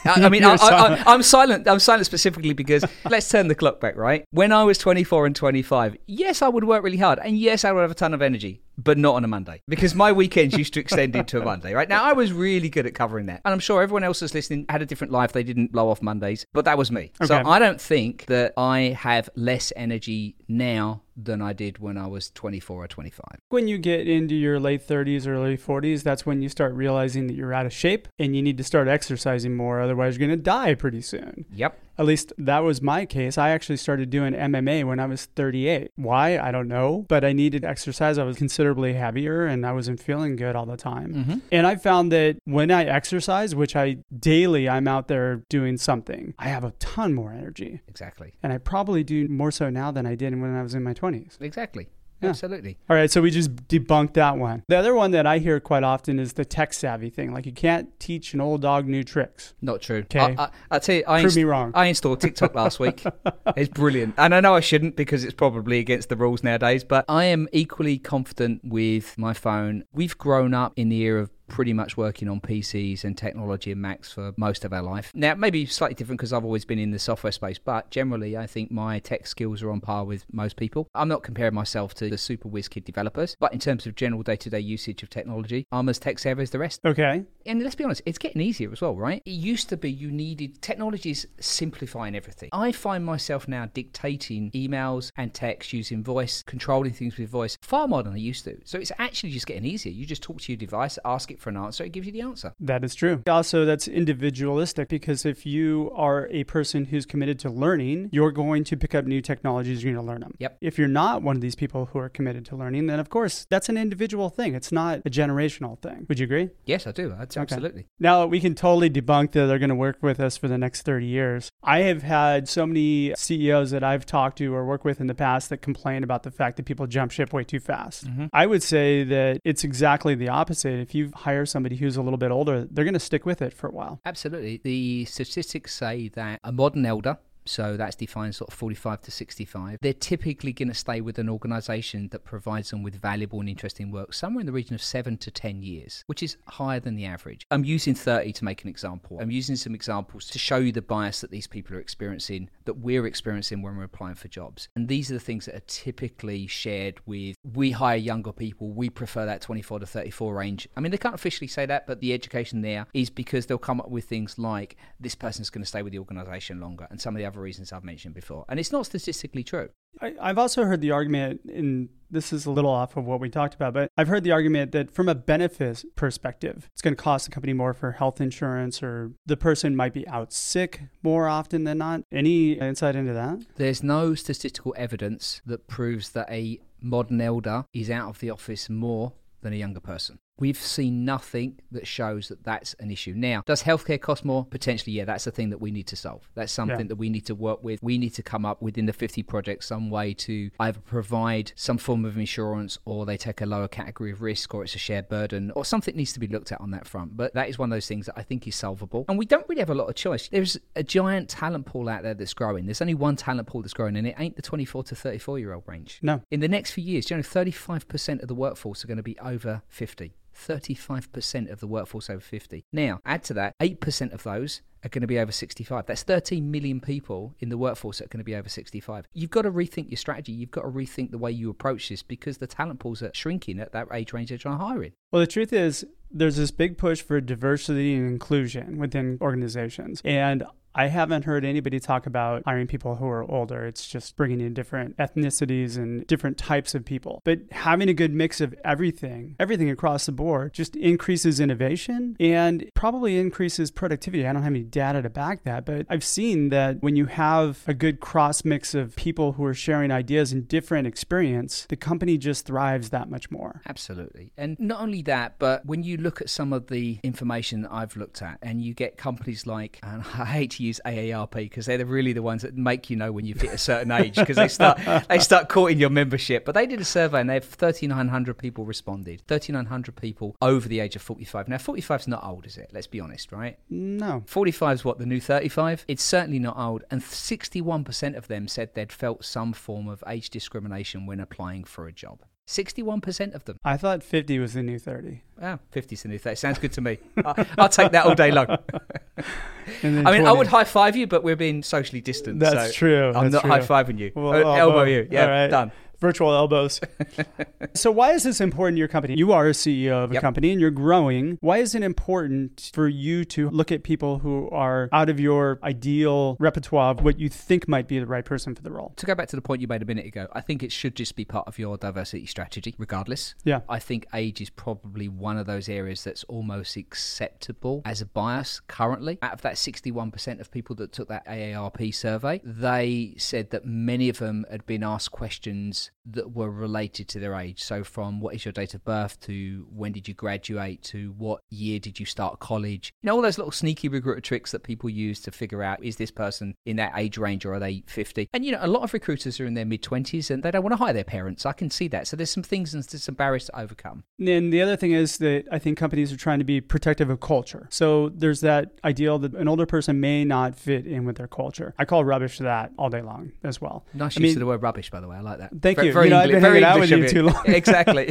I, 0.06 0.26
I 0.26 0.30
mean, 0.30 0.44
I, 0.46 0.54
I, 0.56 0.58
I, 0.96 1.04
I'm 1.08 1.22
silent. 1.22 1.68
I'm 1.68 1.80
silent 1.80 2.06
specifically 2.06 2.54
because 2.54 2.86
let's 3.10 3.28
turn 3.30 3.48
the 3.48 3.56
clock 3.56 3.80
back, 3.80 3.96
right? 3.98 4.24
When 4.32 4.52
I 4.52 4.64
was 4.64 4.78
24 4.78 5.26
and 5.26 5.36
25, 5.36 5.98
yes, 6.08 6.42
I 6.42 6.48
would 6.48 6.64
work 6.64 6.84
really 6.84 6.98
hard, 6.98 7.20
and 7.20 7.38
yes, 7.38 7.66
I 7.66 7.72
would 7.72 7.82
have 7.82 7.92
a 7.92 7.96
ton 7.96 8.14
of 8.14 8.22
energy, 8.22 8.62
but 8.78 8.98
not 8.98 9.16
on 9.16 9.24
a 9.24 9.28
Monday 9.28 9.62
because 9.68 9.94
my 9.94 10.12
weekends 10.12 10.58
used 10.58 10.74
to 10.76 10.80
extend 10.80 11.16
into 11.22 11.42
a 11.42 11.44
Monday, 11.44 11.74
right? 11.74 11.90
Now, 11.90 12.04
I 12.04 12.14
was 12.14 12.32
really 12.32 12.70
good 12.70 12.86
at 12.86 12.96
covering 12.96 13.26
that, 13.26 13.42
and 13.44 13.52
I'm 13.52 13.60
sure 13.60 13.82
everyone 13.82 14.04
else 14.04 14.22
that's 14.22 14.34
listening 14.34 14.66
had 14.70 14.82
a 14.82 14.86
different 14.86 15.12
life. 15.12 15.34
They 15.34 15.44
didn't 15.44 15.72
blow 15.72 15.90
off 15.90 16.02
Mondays, 16.02 16.46
but 16.54 16.66
that 16.66 16.78
was 16.78 16.92
me. 16.92 17.12
So 17.26 17.42
I 17.46 17.60
don't 17.60 17.82
think 17.82 18.28
that 18.28 18.54
I 18.56 18.96
have 18.98 19.30
less 19.36 19.74
energy 19.76 20.36
now 20.48 21.02
than 21.16 21.42
I 21.42 21.54
did 21.54 21.80
when 21.80 21.98
I 21.98 22.08
was 22.08 22.30
24 22.32 22.84
or 22.84 22.88
25. 22.88 23.24
When 23.50 23.68
you 23.68 23.78
get 23.78 24.08
into 24.08 24.36
your 24.36 24.60
late 24.60 24.86
30s, 24.86 25.28
early 25.28 25.58
40s, 25.58 26.04
that's 26.04 26.26
when 26.26 26.42
you 26.42 26.50
start 26.50 26.74
realizing 26.74 27.28
that 27.28 27.34
you're 27.34 27.54
out 27.54 27.66
of 27.66 27.74
shape 27.74 28.08
and 28.20 28.36
you 28.36 28.42
need 28.42 28.58
to 28.58 28.64
start 28.64 28.88
exercising 28.88 29.56
more. 29.56 29.82
Otherwise, 29.82 30.18
you're 30.18 30.28
going 30.28 30.38
to 30.38 30.44
die 30.44 30.74
pretty 30.74 31.02
soon. 31.02 31.46
Yep. 31.54 31.80
At 31.98 32.06
least 32.06 32.34
that 32.38 32.60
was 32.60 32.82
my 32.82 33.06
case. 33.06 33.38
I 33.38 33.50
actually 33.50 33.78
started 33.78 34.10
doing 34.10 34.34
MMA 34.34 34.84
when 34.84 35.00
I 35.00 35.06
was 35.06 35.26
38. 35.26 35.92
Why? 35.96 36.38
I 36.38 36.52
don't 36.52 36.68
know, 36.68 37.06
but 37.08 37.24
I 37.24 37.32
needed 37.34 37.64
exercise. 37.64 38.18
I 38.18 38.24
was 38.24 38.38
considerably 38.38 38.94
heavier 38.94 39.46
and 39.46 39.66
I 39.66 39.72
wasn't 39.72 40.00
feeling 40.02 40.36
good 40.36 40.56
all 40.56 40.66
the 40.66 40.78
time. 40.78 41.14
Mhm. 41.14 41.42
And 41.52 41.66
I 41.68 41.76
found 41.76 42.12
that 42.12 42.38
when 42.46 42.70
I 42.72 42.84
exercise, 42.84 43.56
which 43.56 43.76
I 43.76 43.98
daily, 44.18 44.68
I'm 44.68 44.88
out 44.88 45.08
there 45.08 45.44
doing 45.50 45.78
something, 45.78 46.34
I 46.38 46.50
have 46.50 46.64
a 46.64 46.72
ton 46.80 47.14
more 47.14 47.32
energy. 47.32 47.82
Exactly. 47.88 48.34
And 48.44 48.52
I 48.52 48.58
probably 48.58 49.04
do 49.04 49.28
more 49.28 49.52
so 49.52 49.70
now 49.70 49.92
than 49.92 50.06
I 50.06 50.16
did 50.16 50.40
when 50.40 50.54
I 50.56 50.62
was 50.64 50.76
in 50.76 50.84
my 50.84 50.94
20s. 50.94 51.38
Exactly. 51.40 51.88
Yeah. 52.22 52.30
Absolutely. 52.30 52.78
All 52.90 52.96
right, 52.96 53.12
so 53.12 53.22
we 53.22 53.30
just 53.30 53.56
debunked 53.68 54.14
that 54.14 54.38
one. 54.38 54.64
The 54.68 54.78
other 54.78 54.96
one 54.96 55.12
that 55.12 55.28
I 55.28 55.38
hear 55.40 55.60
quite 55.60 55.84
often 55.84 56.18
is 56.18 56.34
the 56.34 56.46
tech 56.46 56.74
savvy 56.74 57.10
thing. 57.10 57.34
Like 57.34 57.46
you 57.46 57.52
can't 57.52 57.98
teach 58.00 58.34
an 58.34 58.42
old 58.42 58.62
dog 58.62 58.88
new 58.88 59.04
tricks. 59.04 59.54
Not 59.62 59.82
true. 59.82 59.98
Okay. 60.00 60.20
I, 60.20 60.46
I, 60.46 60.50
I 60.72 60.80
tell 60.80 60.96
you, 60.96 61.04
I, 61.08 61.18
Prove 61.18 61.26
inst- 61.26 61.38
me 61.38 61.44
wrong. 61.44 61.72
I 61.76 61.88
installed 61.88 62.22
TikTok 62.22 62.56
last 62.56 62.80
week. 62.80 63.04
It's 63.56 63.70
brilliant. 63.70 64.16
And 64.18 64.34
I 64.36 64.42
know 64.42 64.56
I 64.56 64.60
shouldn't 64.60 64.96
because 64.96 65.24
it's 65.24 65.34
probably 65.34 65.80
against 65.80 66.10
the 66.10 66.16
rules 66.16 66.44
nowadays, 66.44 66.84
but 66.84 67.06
I 67.08 67.26
am 67.26 67.48
equally 67.54 67.98
confident 67.98 68.62
with 68.64 69.18
my 69.18 69.34
phone. 69.34 69.84
We've 69.94 70.18
grown 70.18 70.54
up 70.54 70.74
in 70.76 70.90
the 70.90 71.02
era 71.04 71.22
of 71.22 71.30
pretty 71.48 71.74
much 71.74 71.98
working 71.98 72.28
on 72.28 72.40
PCs 72.40 73.04
and 73.04 73.18
technology 73.18 73.72
and 73.72 73.82
Macs 73.82 74.12
for 74.12 74.34
most 74.38 74.66
of 74.66 74.74
our 74.74 74.82
life. 74.82 75.12
Now, 75.14 75.36
maybe 75.36 75.66
slightly 75.66 75.96
different 75.96 76.20
because 76.20 76.34
I've 76.34 76.46
always 76.46 76.66
been 76.66 76.80
in 76.80 76.92
the 76.92 77.00
software 77.00 77.32
space, 77.32 77.58
but 77.58 77.90
generally, 77.92 78.38
I 78.38 78.48
think 78.48 78.72
my 78.72 79.00
tech 79.00 79.28
skills 79.28 79.62
are 79.62 79.72
on 79.72 79.82
par 79.82 80.06
with 80.06 80.26
most 80.32 80.56
people. 80.56 80.88
I'm 80.96 81.08
not 81.08 81.24
comparing 81.24 81.54
myself 81.54 81.94
to 81.96 82.10
the 82.10 82.18
super 82.18 82.48
whiz 82.48 82.68
kid 82.68 82.86
developers, 82.86 83.36
but 83.40 83.54
in 83.54 83.60
terms 83.60 83.86
of 83.86 83.96
general 83.96 84.24
day 84.24 84.36
to 84.38 84.50
day 84.50 84.60
usage 84.60 85.04
of 85.04 85.10
technology, 85.10 85.66
I'm 85.72 85.90
as 85.90 86.00
tech 86.00 86.20
savvy 86.20 86.44
as 86.44 86.52
the 86.52 86.60
rest. 86.60 86.82
Okay. 86.86 87.24
And 87.46 87.62
let's 87.62 87.76
be 87.76 87.84
honest, 87.84 88.02
it's 88.06 88.18
getting 88.18 88.42
easier 88.42 88.72
as 88.72 88.82
well, 88.82 88.96
right? 88.96 89.22
It 89.26 89.32
used 89.32 89.70
to 89.70 89.78
be 89.78 89.92
you 89.92 90.12
needed 90.12 90.62
technologies 90.62 91.26
simplifying 91.40 92.16
everything. 92.16 92.50
I 92.52 92.72
find 92.72 93.06
myself 93.06 93.48
now 93.48 93.68
dictating 93.74 94.52
emails 94.52 95.12
and 95.18 95.34
text 95.34 95.74
using 95.74 96.04
voice, 96.04 96.44
controlling 96.44 96.94
things 96.94 97.18
with 97.18 97.30
voice 97.30 97.58
far 97.62 97.88
more 97.88 98.04
than 98.04 98.14
I 98.14 98.18
used 98.18 98.46
to. 98.46 98.58
So 98.64 98.80
it's 98.80 98.92
actually 98.98 99.32
just 99.32 99.48
getting 99.48 99.66
easier. 99.66 99.92
You 99.92 100.06
just 100.06 100.24
talk 100.24 100.42
to 100.42 100.52
your 100.52 100.58
device, 100.58 100.98
ask 101.06 101.32
it 101.32 101.35
for 101.40 101.50
an 101.50 101.58
answer, 101.58 101.84
it 101.84 101.92
gives 101.92 102.06
you 102.08 102.14
the 102.14 102.22
answer. 102.22 102.54
That 102.60 102.84
is 102.84 102.96
true. 102.96 103.22
Also, 103.28 103.66
that's 103.66 103.88
individualistic 103.88 104.90
because 104.90 105.26
if 105.26 105.46
you 105.46 105.92
are 105.96 106.28
a 106.32 106.44
person 106.46 106.86
who's 106.86 107.06
committed 107.06 107.40
to 107.40 107.50
learning, 107.50 108.10
you're 108.12 108.32
going 108.32 108.64
to 108.66 108.78
pick 108.78 108.96
up 108.96 109.06
new 109.06 109.22
technologies, 109.22 109.84
you're 109.84 109.94
going 109.94 110.06
to 110.06 110.12
learn 110.12 110.22
them. 110.22 110.36
Yep. 110.40 110.58
If 110.62 110.78
you're 110.78 110.88
not 110.88 111.22
one 111.22 111.36
of 111.36 111.42
these 111.42 111.56
people 111.56 111.86
who 111.88 112.00
are 112.00 112.10
committed 112.10 112.46
to 112.48 112.56
learning, 112.56 112.88
then 112.88 113.00
of 113.00 113.10
course, 113.10 113.46
that's 113.50 113.70
an 113.70 113.78
individual 113.78 114.30
thing. 114.30 114.56
It's 114.56 114.72
not 114.72 115.00
a 115.06 115.10
generational 115.10 115.80
thing. 115.80 116.06
Would 116.10 116.20
you 116.20 116.26
agree? 116.26 116.50
Yes, 116.66 116.88
I 116.88 116.92
do. 116.92 117.14
That's 117.18 117.38
absolutely. 117.38 117.88
Now, 118.00 118.26
we 118.26 118.40
can 118.40 118.56
totally 118.56 118.90
debunk 118.90 119.32
that 119.32 119.46
they're 119.46 119.60
going 119.60 119.70
to 119.70 119.76
work 119.76 119.98
with 120.02 120.20
us 120.20 120.38
for 120.38 120.48
the 120.48 120.58
next 120.58 120.84
30 120.84 121.06
years. 121.06 121.50
I 121.64 121.80
have 121.80 122.04
had 122.04 122.48
so 122.48 122.66
many 122.66 123.14
CEOs 123.16 123.72
that 123.72 123.84
I've 123.84 124.06
talked 124.06 124.38
to 124.40 124.54
or 124.54 124.66
worked 124.66 124.86
with 124.86 125.02
in 125.02 125.08
the 125.08 125.16
past 125.16 125.50
that 125.50 125.58
complain 125.58 126.04
about 126.04 126.24
the 126.24 126.32
fact 126.32 126.58
that 126.58 126.66
people 126.66 126.88
jump 126.88 127.12
ship 127.12 127.34
way 127.34 127.44
too 127.44 127.60
fast. 127.60 128.06
Mm-hmm. 128.06 128.26
I 128.34 128.46
would 128.46 128.64
say 128.64 129.04
that 129.04 129.40
it's 129.44 129.64
exactly 129.64 130.16
the 130.16 130.30
opposite. 130.30 130.80
If 130.80 130.96
you 130.96 131.12
hire 131.26 131.46
somebody 131.46 131.76
who's 131.76 131.98
a 131.98 132.02
little 132.02 132.18
bit 132.18 132.32
older, 132.32 132.66
they're 132.72 132.86
going 132.86 132.94
to 132.94 133.00
stick 133.00 133.26
with 133.26 133.42
it 133.42 133.52
for 133.52 133.68
a 133.68 133.72
while. 133.72 134.00
Absolutely. 134.06 134.62
The 134.64 135.06
statistics 135.06 135.74
say 135.74 136.10
that 136.10 136.40
a 136.44 136.52
modern 136.52 136.86
elder, 136.86 137.18
so 137.46 137.78
that's 137.78 137.96
defined 137.96 138.36
sort 138.36 138.50
of 138.50 138.58
45 138.58 139.02
to 139.02 139.12
65. 139.12 139.80
They're 139.82 139.94
typically 139.94 140.54
going 140.54 140.70
to 140.70 140.74
stay 140.74 141.02
with 141.02 141.20
an 141.20 141.30
organization 141.30 142.10
that 142.10 142.26
provides 142.26 142.72
them 142.72 142.84
with 142.84 142.96
valuable 142.96 143.40
and 143.40 143.50
interesting 143.50 143.92
work 143.92 144.14
somewhere 144.14 144.42
in 144.42 144.46
the 144.46 144.52
region 144.52 144.76
of 144.76 144.82
7 144.82 145.18
to 145.18 145.32
10 145.32 145.62
years, 145.62 146.04
which 146.08 146.24
is 146.24 146.38
higher 146.48 146.80
than 146.80 146.96
the 146.96 147.06
average. 147.06 147.46
I'm 147.52 147.64
using 147.64 147.96
30 147.96 148.34
to 148.34 148.46
make 148.46 148.64
an 148.64 148.70
example. 148.70 149.18
I'm 149.20 149.32
using 149.32 149.56
some 149.56 149.76
examples 149.76 150.28
to 150.28 150.40
show 150.40 150.58
you 150.58 150.72
the 150.72 150.82
bias 150.82 151.22
that 151.22 151.32
these 151.32 151.48
people 151.48 151.76
are 151.76 151.80
experiencing, 151.80 152.50
that 152.66 152.76
we're 152.76 153.06
experiencing 153.06 153.62
when 153.62 153.78
we're 153.78 153.84
applying 153.84 154.16
for 154.16 154.28
jobs. 154.28 154.68
And 154.76 154.88
these 154.88 155.12
are 155.12 155.16
the 155.16 155.20
things 155.20 155.46
that 155.46 155.56
are 155.56 155.64
typically 155.68 156.48
shared 156.48 157.00
with 157.06 157.36
we 157.54 157.72
hire 157.72 157.98
younger 157.98 158.32
people, 158.32 158.72
we 158.72 158.90
prefer 158.90 159.26
that 159.26 159.42
24 159.42 159.80
to 159.80 159.86
34 159.86 160.34
range. 160.34 160.68
I 160.76 160.80
mean, 160.80 160.92
they 160.92 160.98
can't 160.98 161.16
officially 161.16 161.48
say 161.48 161.66
that, 161.66 161.88
but 161.88 162.00
the 162.00 162.14
education 162.14 162.62
there 162.62 162.88
is 162.94 163.10
because 163.10 163.46
they'll 163.46 163.58
come 163.58 163.80
up 163.80 163.90
with 163.90 164.06
things 164.06 164.38
like 164.40 164.78
this 165.00 165.16
person's 165.16 165.50
going 165.50 165.64
to 165.64 165.68
stay 165.68 165.82
with 165.82 165.94
the 165.94 166.00
organization 166.00 166.60
longer 166.60 166.88
and 166.90 167.00
some 167.00 167.16
of 167.16 167.20
the 167.20 167.26
other 167.26 167.35
reasons 167.42 167.72
I've 167.72 167.84
mentioned 167.84 168.14
before. 168.14 168.46
And 168.50 168.60
it's 168.60 168.72
not 168.72 168.86
statistically 168.86 169.44
true. 169.44 169.70
I, 170.02 170.14
I've 170.22 170.38
also 170.38 170.66
heard 170.66 170.82
the 170.82 170.92
argument, 170.92 171.42
and 171.46 171.90
this 172.12 172.34
is 172.34 172.46
a 172.46 172.52
little 172.52 172.72
off 172.72 172.98
of 172.98 173.06
what 173.06 173.20
we 173.20 173.30
talked 173.30 173.56
about, 173.56 173.74
but 173.74 173.90
I've 173.98 174.08
heard 174.08 174.24
the 174.24 174.32
argument 174.32 174.72
that 174.74 174.92
from 174.92 175.08
a 175.08 175.16
benefit 175.16 175.86
perspective, 175.96 176.70
it's 176.74 176.82
going 176.82 176.96
to 176.96 177.02
cost 177.02 177.26
the 177.26 177.32
company 177.32 177.54
more 177.54 177.74
for 177.74 177.94
health 177.94 178.20
insurance, 178.20 178.84
or 178.84 179.12
the 179.26 179.38
person 179.38 179.76
might 179.76 179.94
be 179.94 180.08
out 180.08 180.34
sick 180.34 180.82
more 181.02 181.28
often 181.28 181.64
than 181.64 181.78
not. 181.78 182.02
Any 182.12 182.54
insight 182.54 182.96
into 182.96 183.14
that? 183.14 183.40
There's 183.56 183.84
no 183.84 184.16
statistical 184.16 184.74
evidence 184.78 185.42
that 185.46 185.68
proves 185.68 186.10
that 186.10 186.30
a 186.30 186.60
modern 186.82 187.22
elder 187.22 187.66
is 187.74 187.90
out 187.90 188.10
of 188.10 188.20
the 188.20 188.30
office 188.30 188.70
more 188.70 189.14
than 189.42 189.54
a 189.54 189.58
younger 189.58 189.80
person. 189.80 190.20
We've 190.38 190.58
seen 190.58 191.06
nothing 191.06 191.60
that 191.72 191.88
shows 191.88 192.28
that 192.28 192.44
that's 192.44 192.74
an 192.76 192.92
issue. 192.92 193.14
Now, 193.16 193.42
does 193.46 193.64
healthcare 193.64 194.00
cost 194.02 194.26
more? 194.26 194.44
Potentially, 194.46 194.92
yeah, 194.92 195.06
that's 195.06 195.26
a 195.28 195.32
thing 195.32 195.50
that 195.52 195.62
we 195.62 195.72
need 195.72 195.88
to 195.88 195.96
solve. 195.96 196.28
That's 196.36 196.52
something 196.52 196.80
Yeah. 196.82 196.88
that 196.88 196.96
we 196.98 197.10
need 197.10 197.26
to 197.28 197.36
work 197.36 197.64
with. 197.64 197.82
We 197.82 197.98
need 197.98 198.10
to 198.16 198.24
come 198.24 198.46
up 198.46 198.62
within 198.62 198.86
the 198.86 198.92
50 198.92 199.24
projects 199.24 199.68
some 199.68 199.90
way 199.90 200.14
to 200.16 200.50
either 200.60 200.80
provide 200.82 201.54
some 201.56 201.78
form 201.78 202.04
of 202.04 202.18
insurance 202.18 202.78
or 202.84 203.06
they 203.06 203.16
take 203.16 203.40
a 203.40 203.46
lower 203.46 203.70
category 203.70 204.12
of 204.12 204.22
risk 204.22 204.54
or 204.54 204.64
it's 204.64 204.76
a 204.76 204.78
shared 204.78 205.08
burden 205.08 205.52
or 205.56 205.64
something 205.64 205.96
needs 205.96 206.12
to 206.14 206.20
be 206.20 206.28
looked 206.28 206.52
at 206.52 206.60
on 206.60 206.72
that 206.72 206.86
front. 206.86 207.16
But 207.16 207.34
that 207.34 207.48
is 207.48 207.58
one 207.58 207.72
of 207.72 207.76
those 207.76 207.88
things 207.88 208.08
that 208.08 208.16
I 208.18 208.24
think 208.24 208.46
is 208.46 208.56
solvable. 208.56 209.06
And 209.08 209.18
we 209.18 209.26
don't 209.26 209.48
really 209.48 209.62
have 209.62 209.70
a 209.70 209.76
lot 209.76 209.88
of 209.88 209.96
choice. 209.96 210.28
There's 210.28 210.58
a 210.76 210.84
giant 210.84 211.30
talent 211.30 211.66
pool 211.66 211.88
out 211.88 212.04
there 212.04 212.14
that's 212.14 212.34
growing. 212.34 212.66
There's 212.66 212.82
only 212.82 212.94
one 212.94 213.16
talent 213.16 213.48
pool 213.48 213.62
that's 213.62 213.74
growing 213.74 213.96
and 213.96 214.06
it 214.06 214.16
ain't 214.18 214.36
the 214.36 214.42
24 214.42 214.84
to 214.84 214.96
34 214.96 215.40
year 215.40 215.54
old 215.54 215.64
range. 215.66 216.00
No. 216.02 216.22
In 216.30 216.42
the 216.42 216.50
next 216.50 216.72
few 216.72 216.84
years, 216.84 217.10
you 217.10 217.16
know, 217.16 217.24
35% 217.24 218.22
of 218.22 218.28
the 218.28 218.36
workforce 218.36 218.84
are 218.84 218.88
going 218.88 218.98
to 218.98 219.04
be 219.04 219.18
over 219.20 219.62
50. 219.70 220.14
35% 220.36 221.52
of 221.52 221.60
the 221.60 221.68
workforce 221.68 222.10
over 222.10 222.20
50. 222.20 222.64
Now, 222.72 223.00
add 223.06 223.24
to 223.26 223.34
that, 223.36 223.54
8% 223.60 224.14
of 224.14 224.24
those 224.24 224.62
are 224.84 224.90
going 224.90 225.02
to 225.02 225.08
be 225.08 225.18
over 225.18 225.32
65. 225.32 225.86
That's 225.88 226.04
13 226.04 226.52
million 226.52 226.80
people 226.80 227.34
in 227.40 227.50
the 227.50 227.58
workforce 227.58 227.98
that 227.98 228.06
are 228.06 228.10
going 228.10 228.20
to 228.20 228.26
be 228.26 228.36
over 228.36 228.48
65. 228.48 229.08
You've 229.14 229.32
got 229.32 229.42
to 229.42 229.52
rethink 229.52 229.90
your 229.90 229.98
strategy. 229.98 230.32
You've 230.32 230.52
got 230.52 230.62
to 230.62 230.70
rethink 230.70 231.12
the 231.12 231.18
way 231.18 231.32
you 231.32 231.50
approach 231.50 231.90
this 231.90 232.04
because 232.04 232.38
the 232.38 232.48
talent 232.48 232.80
pools 232.80 233.02
are 233.02 233.12
shrinking 233.14 233.60
at 233.60 233.72
that 233.72 233.88
age 233.92 234.14
range 234.14 234.30
they're 234.30 234.38
trying 234.38 234.60
to 234.60 234.64
hire 234.64 234.84
in. 234.84 234.92
Well, 235.12 235.22
the 235.22 235.28
truth 235.28 235.52
is, 235.52 235.86
there's 236.12 236.38
this 236.38 236.52
big 236.52 236.78
push 236.78 237.02
for 237.02 237.20
diversity 237.20 237.96
and 237.96 238.08
inclusion 238.08 238.78
within 238.78 239.18
organizations. 239.22 240.02
And 240.06 240.44
I 240.76 240.88
haven't 240.88 241.24
heard 241.24 241.46
anybody 241.46 241.80
talk 241.80 242.06
about 242.06 242.44
hiring 242.46 242.68
people 242.68 242.96
who 242.98 243.08
are 243.08 243.30
older. 243.32 243.66
It's 243.66 243.88
just 243.88 244.16
bringing 244.18 244.42
in 244.42 244.54
different 244.54 244.98
ethnicities 244.98 245.78
and 245.78 246.06
different 246.06 246.38
types 246.38 246.76
of 246.76 246.84
people. 246.84 247.22
But 247.24 247.40
having 247.52 247.88
a 247.88 247.94
good 247.94 248.14
mix 248.14 248.42
of 248.42 248.54
everything, 248.66 249.36
everything 249.40 249.70
across 249.70 250.06
the 250.06 250.12
board, 250.12 250.54
just 250.54 250.76
increases 250.76 251.40
innovation 251.40 252.18
and 252.20 252.70
probably 252.74 253.18
increases 253.18 253.72
productivity. 253.72 254.28
I 254.28 254.34
don't 254.34 254.44
have 254.44 254.52
any 254.52 254.64
data 254.64 255.02
to 255.02 255.10
back 255.10 255.44
that, 255.44 255.66
but 255.66 255.86
I've 255.90 256.04
seen 256.04 256.50
that 256.50 256.82
when 256.82 256.98
you 256.98 257.06
have 257.06 257.64
a 257.68 257.74
good 257.74 258.02
cross 258.02 258.44
mix 258.44 258.76
of 258.76 258.96
people 258.98 259.34
who 259.34 259.46
are 259.46 259.54
sharing 259.54 259.92
ideas 259.92 260.34
and 260.34 260.46
different 260.46 260.88
experience, 260.88 261.66
the 261.70 261.78
company 261.78 262.18
just 262.18 262.46
thrives 262.46 262.90
that 262.90 263.10
much 263.10 263.32
more. 263.32 263.62
Absolutely. 263.66 264.34
And 264.36 264.60
not 264.60 264.82
only 264.82 265.02
that, 265.04 265.40
but 265.40 265.66
when 265.66 265.84
you 265.84 265.96
look 265.96 266.22
at 266.22 266.30
some 266.30 266.52
of 266.52 266.68
the 266.68 267.00
information 267.02 267.62
that 267.62 267.72
I've 267.72 267.96
looked 267.96 268.22
at, 268.22 268.40
and 268.42 268.62
you 268.62 268.74
get 268.74 268.98
companies 268.98 269.48
like, 269.48 269.80
and 269.82 270.02
I 270.18 270.26
hate 270.26 270.52
to 270.52 270.65
use 270.66 270.82
AARP 270.86 271.32
because 271.32 271.66
they're 271.66 271.78
the- 271.78 271.86
really 271.86 272.14
the 272.14 272.22
ones 272.22 272.42
that 272.42 272.56
make 272.56 272.90
you 272.90 272.96
know 272.96 273.12
when 273.12 273.26
you've 273.26 273.42
hit 273.42 273.54
a 273.54 273.58
certain 273.58 273.92
age 273.92 274.16
because 274.16 274.36
they 274.36 274.48
start 274.48 274.80
they 275.10 275.20
start 275.20 275.50
courting 275.50 275.80
your 275.80 275.90
membership. 275.90 276.46
But 276.46 276.56
they 276.56 276.66
did 276.66 276.82
a 276.82 276.86
survey 276.86 277.22
and 277.22 277.30
they 277.30 277.36
have 277.36 277.46
3,900 277.46 278.38
people 278.38 278.66
responded. 278.66 279.22
3,900 279.28 279.96
people 279.96 280.36
over 280.42 280.68
the 280.68 280.80
age 280.80 280.96
of 280.96 281.02
45. 281.02 281.48
Now, 281.48 281.58
45 281.58 282.02
is 282.02 282.08
not 282.08 282.24
old, 282.24 282.46
is 282.46 282.58
it? 282.58 282.70
Let's 282.74 282.88
be 282.88 283.00
honest, 283.00 283.32
right? 283.32 283.58
No. 283.70 284.24
45 284.28 284.76
is 284.76 284.86
what 284.86 285.00
the 285.00 285.06
new 285.06 285.20
35 285.22 285.86
it's 285.88 286.04
certainly 286.04 286.40
not 286.40 286.58
old 286.58 286.84
and 286.92 287.02
61% 287.02 288.16
of 288.18 288.28
them 288.28 288.48
said 288.48 288.74
they'd 288.74 288.92
felt 288.92 289.24
some 289.26 289.54
form 289.54 289.88
of 289.88 290.04
age 290.08 290.30
discrimination 290.30 291.06
when 291.06 291.20
applying 291.20 291.64
for 291.64 291.88
a 291.88 291.92
job 291.92 292.22
61% 292.48 293.34
of 293.34 293.46
them 293.46 293.60
I 293.66 293.76
thought 293.78 294.04
50 294.04 294.38
was 294.40 294.54
the 294.54 294.62
new 294.62 294.78
30. 294.78 295.22
Ah, 295.42 295.58
50's 295.74 296.04
the 296.04 296.10
new 296.10 296.20
30. 296.20 296.36
Sounds 296.36 296.60
good 296.60 296.72
to 296.74 296.82
me. 296.82 297.00
I- 297.26 297.46
I'll 297.58 297.70
take 297.70 297.92
that 297.92 298.06
all 298.06 298.16
day 298.16 298.32
long. 298.32 298.48
I 299.84 299.88
mean, 300.12 300.28
I 300.28 300.32
would 300.32 300.48
high 300.48 300.64
five 300.64 300.96
you, 300.96 301.08
but 301.08 301.24
we're 301.24 301.36
being 301.36 301.64
socially 301.64 302.02
distant. 302.02 302.40
That's 302.40 302.68
so 302.68 302.72
true. 302.72 303.12
I'm 303.16 303.32
that's 303.32 303.44
not 303.44 303.46
high 303.46 303.60
fiving 303.84 303.98
you. 303.98 304.12
Well, 304.14 304.34
elbow 304.36 304.56
elbow. 304.56 304.84
you. 304.84 305.08
Yeah, 305.10 305.26
right. 305.26 305.48
done. 305.48 305.72
Virtual 306.06 306.32
elbows. 306.36 306.80
so, 307.74 307.90
why 307.90 308.12
is 308.12 308.22
this 308.22 308.40
important 308.40 308.76
to 308.76 308.80
your 308.80 308.88
company? 308.88 309.16
You 309.18 309.32
are 309.32 309.48
a 309.48 309.54
CEO 309.54 310.04
of 310.04 310.12
a 310.12 310.14
Yep. 310.14 310.22
company 310.22 310.52
and 310.52 310.62
you're 310.62 310.70
growing. 310.70 311.40
Why 311.42 311.58
is 311.58 311.74
it 311.74 311.82
important 311.82 312.70
for 312.76 312.88
you 312.88 313.26
to 313.26 313.50
look 313.50 313.72
at 313.72 313.82
people 313.82 314.20
who 314.20 314.48
are 314.52 314.88
out 314.92 315.10
of 315.10 315.20
your 315.20 315.58
ideal 315.64 316.38
repertoire 316.40 316.92
of 316.92 317.04
what 317.04 317.20
you 317.20 317.28
think 317.28 317.68
might 317.68 317.88
be 317.88 317.98
the 317.98 318.06
right 318.06 318.24
person 318.24 318.54
for 318.54 318.62
the 318.62 318.70
role? 318.72 318.94
To 318.98 319.06
go 319.08 319.16
back 319.16 319.30
to 319.30 319.36
the 319.36 319.42
point 319.42 319.62
you 319.62 319.68
made 319.68 319.82
a 319.82 319.86
minute 319.86 320.06
ago, 320.06 320.28
I 320.34 320.42
think 320.42 320.62
it 320.62 320.72
should 320.72 320.96
just 320.96 321.16
be 321.16 321.26
part 321.26 321.48
of 321.48 321.58
your 321.58 321.76
diversity 321.76 322.28
strategy, 322.28 322.76
regardless. 322.78 323.34
Yeah. 323.44 323.62
I 323.68 323.80
think 323.80 324.06
age 324.14 324.42
is 324.42 324.52
probably 324.52 325.08
one 325.10 325.38
of 325.40 325.48
those 325.48 325.68
areas 325.68 326.04
that's 326.04 326.24
almost 326.26 326.76
acceptable 326.78 327.82
as 327.84 328.00
a 328.00 328.06
bias 328.06 328.60
currently. 328.68 329.18
Out 329.24 329.34
of 329.34 329.42
that 329.42 329.56
61% 329.56 330.40
of 330.40 330.52
people 330.52 330.76
that 330.76 330.92
took 330.92 331.08
that 331.08 331.26
AARP 331.26 331.94
survey, 331.96 332.42
they 332.44 333.16
said 333.18 333.50
that 333.50 333.66
many 333.66 334.08
of 334.08 334.20
them 334.20 334.46
had 334.52 334.68
been 334.68 334.84
asked 334.84 335.12
questions 335.12 335.90
that 336.06 336.32
were 336.34 336.52
related 336.52 337.08
to 337.10 337.20
their 337.20 337.36
age. 337.36 337.64
So, 337.64 337.84
from 337.84 338.20
what 338.20 338.36
is 338.36 338.46
your 338.46 338.52
date 338.52 338.74
of 338.74 338.84
birth 338.84 339.20
to 339.22 339.66
when 339.70 339.92
did 339.92 340.08
you 340.08 340.14
graduate 340.14 340.84
to 340.84 341.14
what 341.18 341.42
year 341.50 341.80
did 341.80 342.00
you 342.00 342.06
start 342.06 342.40
college? 342.40 342.94
You 343.02 343.08
know, 343.08 343.16
all 343.16 343.22
those 343.22 343.38
little 343.38 343.52
sneaky 343.52 343.88
recruiter 343.88 344.22
tricks 344.22 344.52
that 344.52 344.64
people 344.64 344.90
use 344.90 345.20
to 345.22 345.32
figure 345.32 345.64
out 345.64 345.84
is 345.84 345.96
this 345.96 346.12
person 346.12 346.56
in 346.66 346.76
that 346.78 346.94
age 346.96 347.18
range 347.18 347.46
or 347.46 347.54
are 347.54 347.60
they 347.60 347.84
50? 347.88 348.30
And, 348.34 348.46
you 348.46 348.52
know, 348.52 348.60
a 348.62 348.68
lot 348.68 348.84
of 348.84 348.94
recruiters 348.94 349.40
are 349.40 349.46
in 349.46 349.54
their 349.54 349.66
mid 349.66 349.82
20s 349.82 350.30
and 350.30 350.44
they 350.44 350.52
don't 350.52 350.64
want 350.64 350.74
to 350.74 350.78
hire 350.84 350.94
their 350.94 351.04
parents. 351.04 351.46
I 351.46 351.54
can 351.54 351.70
see 351.70 351.88
that. 351.90 352.08
So, 352.08 352.16
there's 352.16 352.32
some 352.32 352.44
things 352.44 352.74
and 352.74 352.84
there's 352.84 353.04
some 353.04 353.16
barriers 353.16 353.46
to 353.46 353.60
overcome. 353.60 354.04
And 354.20 354.52
the 354.54 354.62
other 354.62 354.76
thing 354.76 354.92
is 354.92 355.18
that 355.20 355.46
I 355.52 355.60
think 355.60 355.78
companies 355.78 356.12
are 356.14 356.18
trying 356.18 356.40
to 356.40 356.46
be 356.46 356.62
protective 356.62 357.10
of 357.10 357.20
culture. 357.20 357.68
So 357.70 358.10
there's 358.10 358.42
that 358.42 358.72
ideal 358.84 359.20
that 359.20 359.34
an 359.34 359.48
older 359.48 359.66
person 359.66 360.00
may 360.00 360.24
not 360.26 360.56
fit 360.56 360.86
in 360.86 361.06
with 361.06 361.18
their 361.18 361.28
culture. 361.28 361.74
I 361.80 361.86
call 361.86 362.04
rubbish 362.06 362.38
that 362.40 362.72
all 362.78 362.90
day 362.90 363.02
long 363.02 363.32
as 363.44 363.60
well. 363.62 363.86
Nice 363.94 364.18
I 364.18 364.22
use 364.22 364.30
mean- 364.30 364.36
of 364.38 364.40
the 364.40 364.46
word 364.46 364.62
rubbish, 364.62 364.90
by 364.90 365.00
the 365.00 365.08
way. 365.08 365.18
I 365.18 365.22
like 365.22 365.40
that. 365.40 365.52
Thank 365.62 365.78
Very- 365.78 365.88
you. 365.88 365.94
Very, 365.96 366.08
You 366.08 366.14
know, 366.14 366.20
Engli- 366.22 366.42
very 366.50 366.62
English 366.64 366.92
of 366.92 367.00
you 367.00 367.08
too 367.10 367.24
long. 367.24 367.42
exactly. 367.48 368.10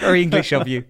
very 0.00 0.22
English 0.22 0.52
of 0.52 0.66
you. 0.68 0.84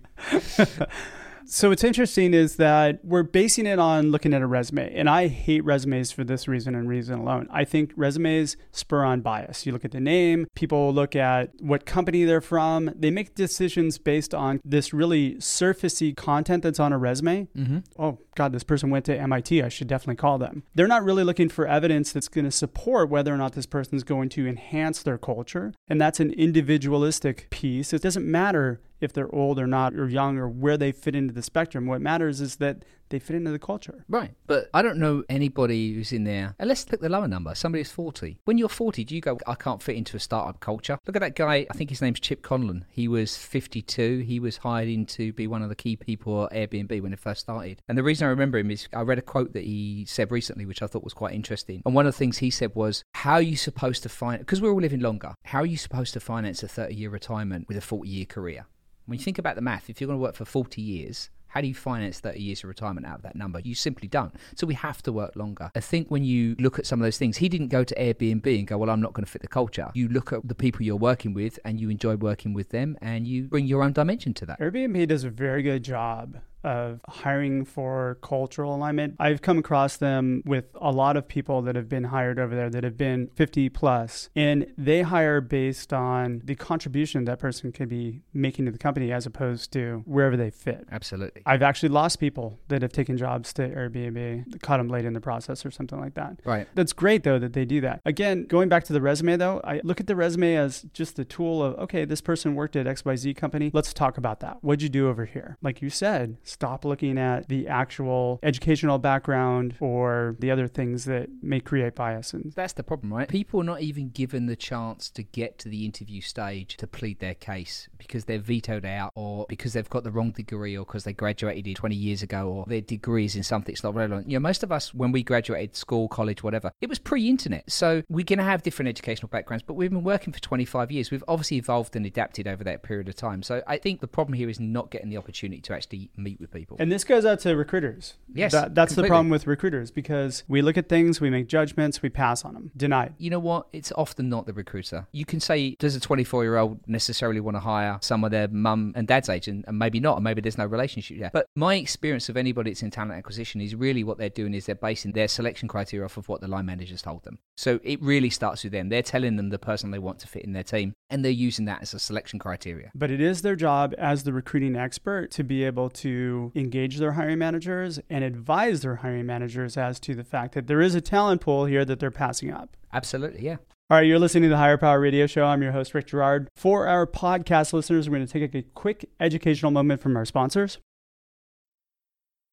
So 1.46 1.70
what's 1.70 1.84
interesting 1.84 2.34
is 2.34 2.56
that 2.56 3.04
we're 3.04 3.22
basing 3.22 3.66
it 3.66 3.78
on 3.78 4.10
looking 4.10 4.32
at 4.34 4.42
a 4.42 4.46
resume. 4.46 4.94
And 4.94 5.08
I 5.08 5.28
hate 5.28 5.64
resumes 5.64 6.12
for 6.12 6.24
this 6.24 6.48
reason 6.48 6.74
and 6.74 6.88
reason 6.88 7.18
alone. 7.18 7.48
I 7.50 7.64
think 7.64 7.92
resumes 7.96 8.56
spur 8.70 9.04
on 9.04 9.20
bias. 9.20 9.66
You 9.66 9.72
look 9.72 9.84
at 9.84 9.90
the 9.90 10.00
name, 10.00 10.46
people 10.54 10.92
look 10.92 11.16
at 11.16 11.50
what 11.60 11.86
company 11.86 12.24
they're 12.24 12.40
from. 12.40 12.90
They 12.94 13.10
make 13.10 13.34
decisions 13.34 13.98
based 13.98 14.34
on 14.34 14.60
this 14.64 14.92
really 14.92 15.34
surfacey 15.36 16.16
content 16.16 16.62
that's 16.62 16.80
on 16.80 16.92
a 16.92 16.98
resume. 16.98 17.48
Mm-hmm. 17.56 17.78
Oh, 17.98 18.18
God, 18.34 18.52
this 18.52 18.64
person 18.64 18.90
went 18.90 19.04
to 19.06 19.16
MIT. 19.16 19.62
I 19.62 19.68
should 19.68 19.88
definitely 19.88 20.16
call 20.16 20.38
them. 20.38 20.62
They're 20.74 20.86
not 20.86 21.04
really 21.04 21.24
looking 21.24 21.48
for 21.48 21.66
evidence 21.66 22.12
that's 22.12 22.28
going 22.28 22.44
to 22.44 22.50
support 22.50 23.10
whether 23.10 23.32
or 23.32 23.36
not 23.36 23.52
this 23.52 23.66
person 23.66 23.96
is 23.96 24.04
going 24.04 24.28
to 24.30 24.46
enhance 24.46 25.02
their 25.02 25.18
culture. 25.18 25.74
And 25.88 26.00
that's 26.00 26.20
an 26.20 26.32
individualistic 26.32 27.48
piece. 27.50 27.92
It 27.92 28.02
doesn't 28.02 28.26
matter 28.26 28.80
if 29.02 29.12
they're 29.12 29.34
old 29.34 29.58
or 29.58 29.66
not, 29.66 29.94
or 29.94 30.08
young, 30.08 30.38
or 30.38 30.48
where 30.48 30.76
they 30.76 30.92
fit 30.92 31.14
into 31.14 31.34
the 31.34 31.42
spectrum. 31.42 31.86
What 31.86 32.00
matters 32.00 32.40
is 32.40 32.56
that 32.56 32.84
they 33.12 33.18
fit 33.18 33.36
into 33.36 33.50
the 33.50 33.58
culture. 33.58 34.04
Right. 34.08 34.32
But 34.46 34.68
I 34.74 34.82
don't 34.82 34.98
know 34.98 35.22
anybody 35.28 35.92
who's 35.92 36.12
in 36.12 36.24
there. 36.24 36.56
And 36.58 36.68
let's 36.68 36.84
pick 36.84 37.00
the 37.00 37.08
lower 37.08 37.28
number. 37.28 37.54
Somebody 37.54 37.80
who's 37.80 37.92
40. 37.92 38.38
When 38.44 38.58
you're 38.58 38.68
40, 38.68 39.04
do 39.04 39.14
you 39.14 39.20
go, 39.20 39.38
I 39.46 39.54
can't 39.54 39.82
fit 39.82 39.96
into 39.96 40.16
a 40.16 40.20
startup 40.20 40.60
culture? 40.60 40.98
Look 41.06 41.14
at 41.14 41.20
that 41.20 41.36
guy. 41.36 41.66
I 41.70 41.74
think 41.74 41.90
his 41.90 42.00
name's 42.00 42.20
Chip 42.20 42.42
Conley. 42.42 42.82
He 42.88 43.08
was 43.08 43.36
52. 43.36 44.20
He 44.20 44.40
was 44.40 44.56
hired 44.58 44.88
in 44.88 45.04
to 45.06 45.32
be 45.34 45.46
one 45.46 45.62
of 45.62 45.68
the 45.68 45.74
key 45.74 45.94
people 45.94 46.44
at 46.44 46.52
Airbnb 46.52 47.02
when 47.02 47.12
it 47.12 47.18
first 47.18 47.42
started. 47.42 47.82
And 47.86 47.98
the 47.98 48.02
reason 48.02 48.26
I 48.26 48.30
remember 48.30 48.58
him 48.58 48.70
is 48.70 48.88
I 48.94 49.02
read 49.02 49.18
a 49.18 49.22
quote 49.22 49.52
that 49.52 49.64
he 49.64 50.06
said 50.08 50.30
recently, 50.30 50.64
which 50.64 50.82
I 50.82 50.86
thought 50.86 51.04
was 51.04 51.14
quite 51.14 51.34
interesting. 51.34 51.82
And 51.84 51.94
one 51.94 52.06
of 52.06 52.14
the 52.14 52.18
things 52.18 52.38
he 52.38 52.50
said 52.50 52.74
was, 52.74 53.04
How 53.12 53.34
are 53.34 53.42
you 53.42 53.56
supposed 53.56 54.02
to 54.04 54.08
find, 54.08 54.38
because 54.38 54.62
we're 54.62 54.72
all 54.72 54.80
living 54.80 55.00
longer, 55.00 55.34
how 55.44 55.60
are 55.60 55.66
you 55.66 55.76
supposed 55.76 56.14
to 56.14 56.20
finance 56.20 56.62
a 56.62 56.68
30 56.68 56.94
year 56.94 57.10
retirement 57.10 57.68
with 57.68 57.76
a 57.76 57.82
40 57.82 58.08
year 58.08 58.24
career? 58.24 58.66
When 59.06 59.18
you 59.18 59.24
think 59.24 59.38
about 59.38 59.56
the 59.56 59.62
math, 59.62 59.90
if 59.90 60.00
you're 60.00 60.06
going 60.06 60.18
to 60.18 60.22
work 60.22 60.36
for 60.36 60.44
40 60.44 60.80
years, 60.80 61.30
how 61.48 61.60
do 61.60 61.66
you 61.66 61.74
finance 61.74 62.18
30 62.20 62.40
years 62.40 62.62
of 62.64 62.68
retirement 62.68 63.06
out 63.06 63.16
of 63.16 63.22
that 63.22 63.36
number? 63.36 63.60
You 63.60 63.74
simply 63.74 64.08
don't. 64.08 64.34
So 64.54 64.66
we 64.66 64.74
have 64.74 65.02
to 65.02 65.12
work 65.12 65.36
longer. 65.36 65.70
I 65.74 65.80
think 65.80 66.10
when 66.10 66.24
you 66.24 66.56
look 66.58 66.78
at 66.78 66.86
some 66.86 67.00
of 67.00 67.04
those 67.04 67.18
things, 67.18 67.36
he 67.36 67.48
didn't 67.48 67.68
go 67.68 67.84
to 67.84 67.94
Airbnb 67.96 68.58
and 68.58 68.66
go, 68.66 68.78
well, 68.78 68.88
I'm 68.88 69.02
not 69.02 69.12
going 69.12 69.24
to 69.24 69.30
fit 69.30 69.42
the 69.42 69.48
culture. 69.48 69.90
You 69.92 70.08
look 70.08 70.32
at 70.32 70.48
the 70.48 70.54
people 70.54 70.82
you're 70.82 70.96
working 70.96 71.34
with 71.34 71.58
and 71.64 71.78
you 71.78 71.90
enjoy 71.90 72.16
working 72.16 72.54
with 72.54 72.70
them 72.70 72.96
and 73.02 73.26
you 73.26 73.44
bring 73.48 73.66
your 73.66 73.82
own 73.82 73.92
dimension 73.92 74.32
to 74.34 74.46
that. 74.46 74.60
Airbnb 74.60 75.08
does 75.08 75.24
a 75.24 75.30
very 75.30 75.62
good 75.62 75.82
job 75.82 76.38
of 76.64 77.00
hiring 77.08 77.64
for 77.64 78.18
cultural 78.22 78.74
alignment. 78.74 79.16
I've 79.18 79.42
come 79.42 79.58
across 79.58 79.96
them 79.96 80.42
with 80.44 80.64
a 80.80 80.90
lot 80.90 81.16
of 81.16 81.28
people 81.28 81.62
that 81.62 81.76
have 81.76 81.88
been 81.88 82.04
hired 82.04 82.38
over 82.38 82.54
there 82.54 82.70
that 82.70 82.84
have 82.84 82.96
been 82.96 83.28
50 83.34 83.68
plus, 83.70 84.30
and 84.34 84.66
they 84.76 85.02
hire 85.02 85.40
based 85.40 85.92
on 85.92 86.42
the 86.44 86.54
contribution 86.54 87.24
that 87.24 87.38
person 87.38 87.72
could 87.72 87.88
be 87.88 88.22
making 88.32 88.66
to 88.66 88.70
the 88.70 88.78
company 88.78 89.12
as 89.12 89.26
opposed 89.26 89.72
to 89.72 90.02
wherever 90.06 90.36
they 90.36 90.50
fit. 90.50 90.86
Absolutely. 90.90 91.42
I've 91.46 91.62
actually 91.62 91.90
lost 91.90 92.20
people 92.20 92.58
that 92.68 92.82
have 92.82 92.92
taken 92.92 93.16
jobs 93.16 93.52
to 93.54 93.68
Airbnb, 93.68 94.60
caught 94.62 94.78
them 94.78 94.88
late 94.88 95.04
in 95.04 95.12
the 95.12 95.20
process 95.20 95.64
or 95.64 95.70
something 95.70 96.00
like 96.00 96.14
that. 96.14 96.40
Right. 96.44 96.68
That's 96.74 96.92
great 96.92 97.22
though 97.24 97.38
that 97.38 97.52
they 97.52 97.64
do 97.64 97.80
that. 97.82 98.00
Again, 98.04 98.44
going 98.44 98.68
back 98.68 98.84
to 98.84 98.92
the 98.92 99.00
resume 99.00 99.36
though, 99.36 99.60
I 99.64 99.80
look 99.84 100.00
at 100.00 100.06
the 100.06 100.16
resume 100.16 100.56
as 100.56 100.82
just 100.92 101.18
a 101.18 101.24
tool 101.24 101.62
of 101.62 101.78
okay, 101.78 102.04
this 102.04 102.20
person 102.20 102.54
worked 102.54 102.76
at 102.76 102.86
XYZ 102.86 103.36
company. 103.36 103.70
Let's 103.72 103.92
talk 103.92 104.18
about 104.18 104.40
that. 104.40 104.58
What'd 104.60 104.82
you 104.82 104.88
do 104.88 105.08
over 105.08 105.24
here? 105.24 105.56
Like 105.62 105.82
you 105.82 105.90
said, 105.90 106.36
stop 106.52 106.84
looking 106.84 107.18
at 107.18 107.48
the 107.48 107.68
actual 107.68 108.38
educational 108.42 108.98
background 108.98 109.74
or 109.80 110.36
the 110.38 110.50
other 110.50 110.68
things 110.68 111.04
that 111.06 111.28
may 111.42 111.60
create 111.60 111.94
bias. 111.94 112.32
And 112.32 112.52
that's 112.54 112.74
the 112.74 112.82
problem, 112.82 113.12
right? 113.12 113.28
People 113.28 113.60
are 113.60 113.64
not 113.64 113.80
even 113.80 114.10
given 114.10 114.46
the 114.46 114.56
chance 114.56 115.10
to 115.10 115.22
get 115.22 115.58
to 115.60 115.68
the 115.68 115.84
interview 115.84 116.20
stage 116.20 116.76
to 116.76 116.86
plead 116.86 117.18
their 117.20 117.34
case 117.34 117.88
because 117.98 118.26
they're 118.26 118.38
vetoed 118.38 118.84
out 118.84 119.12
or 119.14 119.46
because 119.48 119.72
they've 119.72 119.88
got 119.88 120.04
the 120.04 120.10
wrong 120.10 120.30
degree 120.30 120.76
or 120.76 120.84
because 120.84 121.04
they 121.04 121.12
graduated 121.12 121.76
20 121.76 121.94
years 121.94 122.22
ago 122.22 122.48
or 122.48 122.64
their 122.66 122.80
degree 122.80 123.24
is 123.24 123.36
in 123.36 123.42
something 123.42 123.72
that's 123.72 123.82
not 123.82 123.94
relevant. 123.94 124.28
You 124.28 124.36
know, 124.36 124.42
most 124.42 124.62
of 124.62 124.70
us, 124.70 124.92
when 124.92 125.12
we 125.12 125.22
graduated 125.22 125.76
school, 125.76 126.08
college, 126.08 126.42
whatever, 126.42 126.72
it 126.80 126.88
was 126.88 126.98
pre 126.98 127.28
internet. 127.28 127.70
So 127.70 128.02
we're 128.08 128.24
going 128.24 128.38
to 128.38 128.44
have 128.44 128.62
different 128.62 128.88
educational 128.88 129.28
backgrounds, 129.28 129.62
but 129.66 129.74
we've 129.74 129.90
been 129.90 130.04
working 130.04 130.32
for 130.32 130.40
25 130.40 130.92
years. 130.92 131.10
We've 131.10 131.24
obviously 131.28 131.56
evolved 131.56 131.96
and 131.96 132.04
adapted 132.04 132.46
over 132.46 132.64
that 132.64 132.82
period 132.82 133.08
of 133.08 133.16
time. 133.16 133.42
So 133.42 133.62
I 133.66 133.78
think 133.78 134.00
the 134.00 134.08
problem 134.08 134.34
here 134.34 134.48
is 134.48 134.60
not 134.60 134.90
getting 134.90 135.08
the 135.08 135.16
opportunity 135.16 135.60
to 135.62 135.74
actually 135.74 136.10
meet 136.16 136.40
with 136.42 136.50
people. 136.52 136.76
And 136.78 136.92
this 136.92 137.04
goes 137.04 137.24
out 137.24 137.40
to 137.40 137.56
recruiters. 137.56 138.14
Yes, 138.34 138.52
that, 138.52 138.74
that's 138.74 138.92
completely. 138.92 139.08
the 139.08 139.12
problem 139.12 139.30
with 139.30 139.46
recruiters 139.46 139.90
because 139.90 140.44
we 140.48 140.60
look 140.60 140.76
at 140.76 140.88
things, 140.88 141.20
we 141.20 141.30
make 141.30 141.46
judgments, 141.46 142.02
we 142.02 142.10
pass 142.10 142.44
on 142.44 142.54
them, 142.54 142.70
deny. 142.76 143.10
You 143.16 143.30
know 143.30 143.38
what? 143.38 143.68
It's 143.72 143.92
often 143.96 144.28
not 144.28 144.46
the 144.46 144.52
recruiter. 144.52 145.06
You 145.12 145.24
can 145.24 145.40
say, 145.40 145.76
does 145.78 145.96
a 145.96 146.00
24 146.00 146.44
year 146.44 146.58
old 146.58 146.80
necessarily 146.86 147.40
want 147.40 147.56
to 147.56 147.60
hire 147.60 147.98
some 148.02 148.24
of 148.24 148.30
their 148.30 148.48
mum 148.48 148.92
and 148.94 149.08
dad's 149.08 149.28
age? 149.28 149.48
And, 149.48 149.64
and 149.66 149.78
maybe 149.78 150.00
not, 150.00 150.16
and 150.16 150.24
maybe 150.24 150.40
there's 150.40 150.58
no 150.58 150.66
relationship 150.66 151.18
there. 151.18 151.30
But 151.32 151.46
my 151.54 151.76
experience 151.76 152.28
of 152.28 152.36
anybody 152.36 152.70
that's 152.70 152.82
in 152.82 152.90
talent 152.90 153.12
acquisition 153.12 153.60
is 153.60 153.74
really 153.74 154.04
what 154.04 154.18
they're 154.18 154.28
doing 154.28 154.54
is 154.54 154.66
they're 154.66 154.74
basing 154.74 155.12
their 155.12 155.28
selection 155.28 155.68
criteria 155.68 156.04
off 156.04 156.16
of 156.16 156.28
what 156.28 156.40
the 156.40 156.48
line 156.48 156.66
managers 156.66 157.02
told 157.02 157.24
them. 157.24 157.38
So 157.56 157.80
it 157.82 158.02
really 158.02 158.30
starts 158.30 158.64
with 158.64 158.72
them. 158.72 158.88
They're 158.88 159.02
telling 159.02 159.36
them 159.36 159.50
the 159.50 159.58
person 159.58 159.90
they 159.90 159.98
want 159.98 160.18
to 160.20 160.28
fit 160.28 160.44
in 160.44 160.52
their 160.52 160.62
team, 160.62 160.94
and 161.10 161.24
they're 161.24 161.30
using 161.32 161.66
that 161.66 161.82
as 161.82 161.94
a 161.94 161.98
selection 161.98 162.38
criteria. 162.38 162.90
But 162.94 163.10
it 163.10 163.20
is 163.20 163.42
their 163.42 163.56
job 163.56 163.94
as 163.98 164.24
the 164.24 164.32
recruiting 164.32 164.76
expert 164.76 165.30
to 165.32 165.44
be 165.44 165.64
able 165.64 165.90
to 165.90 166.31
engage 166.54 166.98
their 166.98 167.12
hiring 167.12 167.38
managers 167.38 168.00
and 168.08 168.24
advise 168.24 168.82
their 168.82 168.96
hiring 168.96 169.26
managers 169.26 169.76
as 169.76 169.98
to 170.00 170.14
the 170.14 170.24
fact 170.24 170.54
that 170.54 170.66
there 170.66 170.80
is 170.80 170.94
a 170.94 171.00
talent 171.00 171.40
pool 171.40 171.66
here 171.66 171.84
that 171.84 172.00
they're 172.00 172.10
passing 172.10 172.52
up. 172.52 172.76
Absolutely, 172.92 173.44
yeah. 173.44 173.56
All 173.90 173.98
right, 173.98 174.06
you're 174.06 174.18
listening 174.18 174.44
to 174.44 174.48
the 174.48 174.56
Hire 174.56 174.78
Power 174.78 175.00
Radio 175.00 175.26
Show. 175.26 175.44
I'm 175.44 175.62
your 175.62 175.72
host, 175.72 175.92
Rick 175.92 176.06
Girard. 176.06 176.48
For 176.56 176.86
our 176.86 177.06
podcast 177.06 177.72
listeners, 177.72 178.08
we're 178.08 178.16
going 178.16 178.26
to 178.26 178.32
take 178.32 178.54
a 178.54 178.62
quick 178.74 179.08
educational 179.20 179.70
moment 179.70 180.00
from 180.00 180.16
our 180.16 180.24
sponsors. 180.24 180.78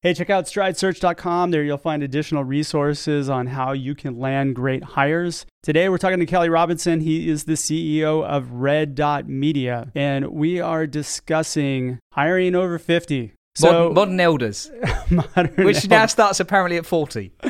Hey, 0.01 0.13
check 0.13 0.29
out 0.29 0.45
stridesearch.com. 0.45 1.51
There 1.51 1.61
you'll 1.61 1.77
find 1.77 2.01
additional 2.01 2.45
resources 2.45 3.29
on 3.29 3.47
how 3.47 3.73
you 3.73 3.95
can 3.95 4.17
land 4.17 4.55
great 4.55 4.81
hires. 4.81 5.45
Today 5.61 5.89
we're 5.89 5.97
talking 5.97 6.19
to 6.19 6.25
Kelly 6.25 6.47
Robinson. 6.47 7.01
He 7.01 7.29
is 7.29 7.43
the 7.43 7.53
CEO 7.53 8.23
of 8.25 8.49
Red 8.51 8.95
Dot 8.95 9.27
Media, 9.27 9.91
and 9.93 10.29
we 10.29 10.61
are 10.61 10.87
discussing 10.87 11.99
hiring 12.13 12.55
over 12.55 12.79
50. 12.79 13.33
So, 13.59 13.91
modern, 13.91 14.19
elders, 14.19 14.71
modern 15.09 15.65
which 15.65 15.87
now 15.89 16.05
starts 16.05 16.39
apparently 16.39 16.77
at 16.77 16.85
40. 16.85 17.31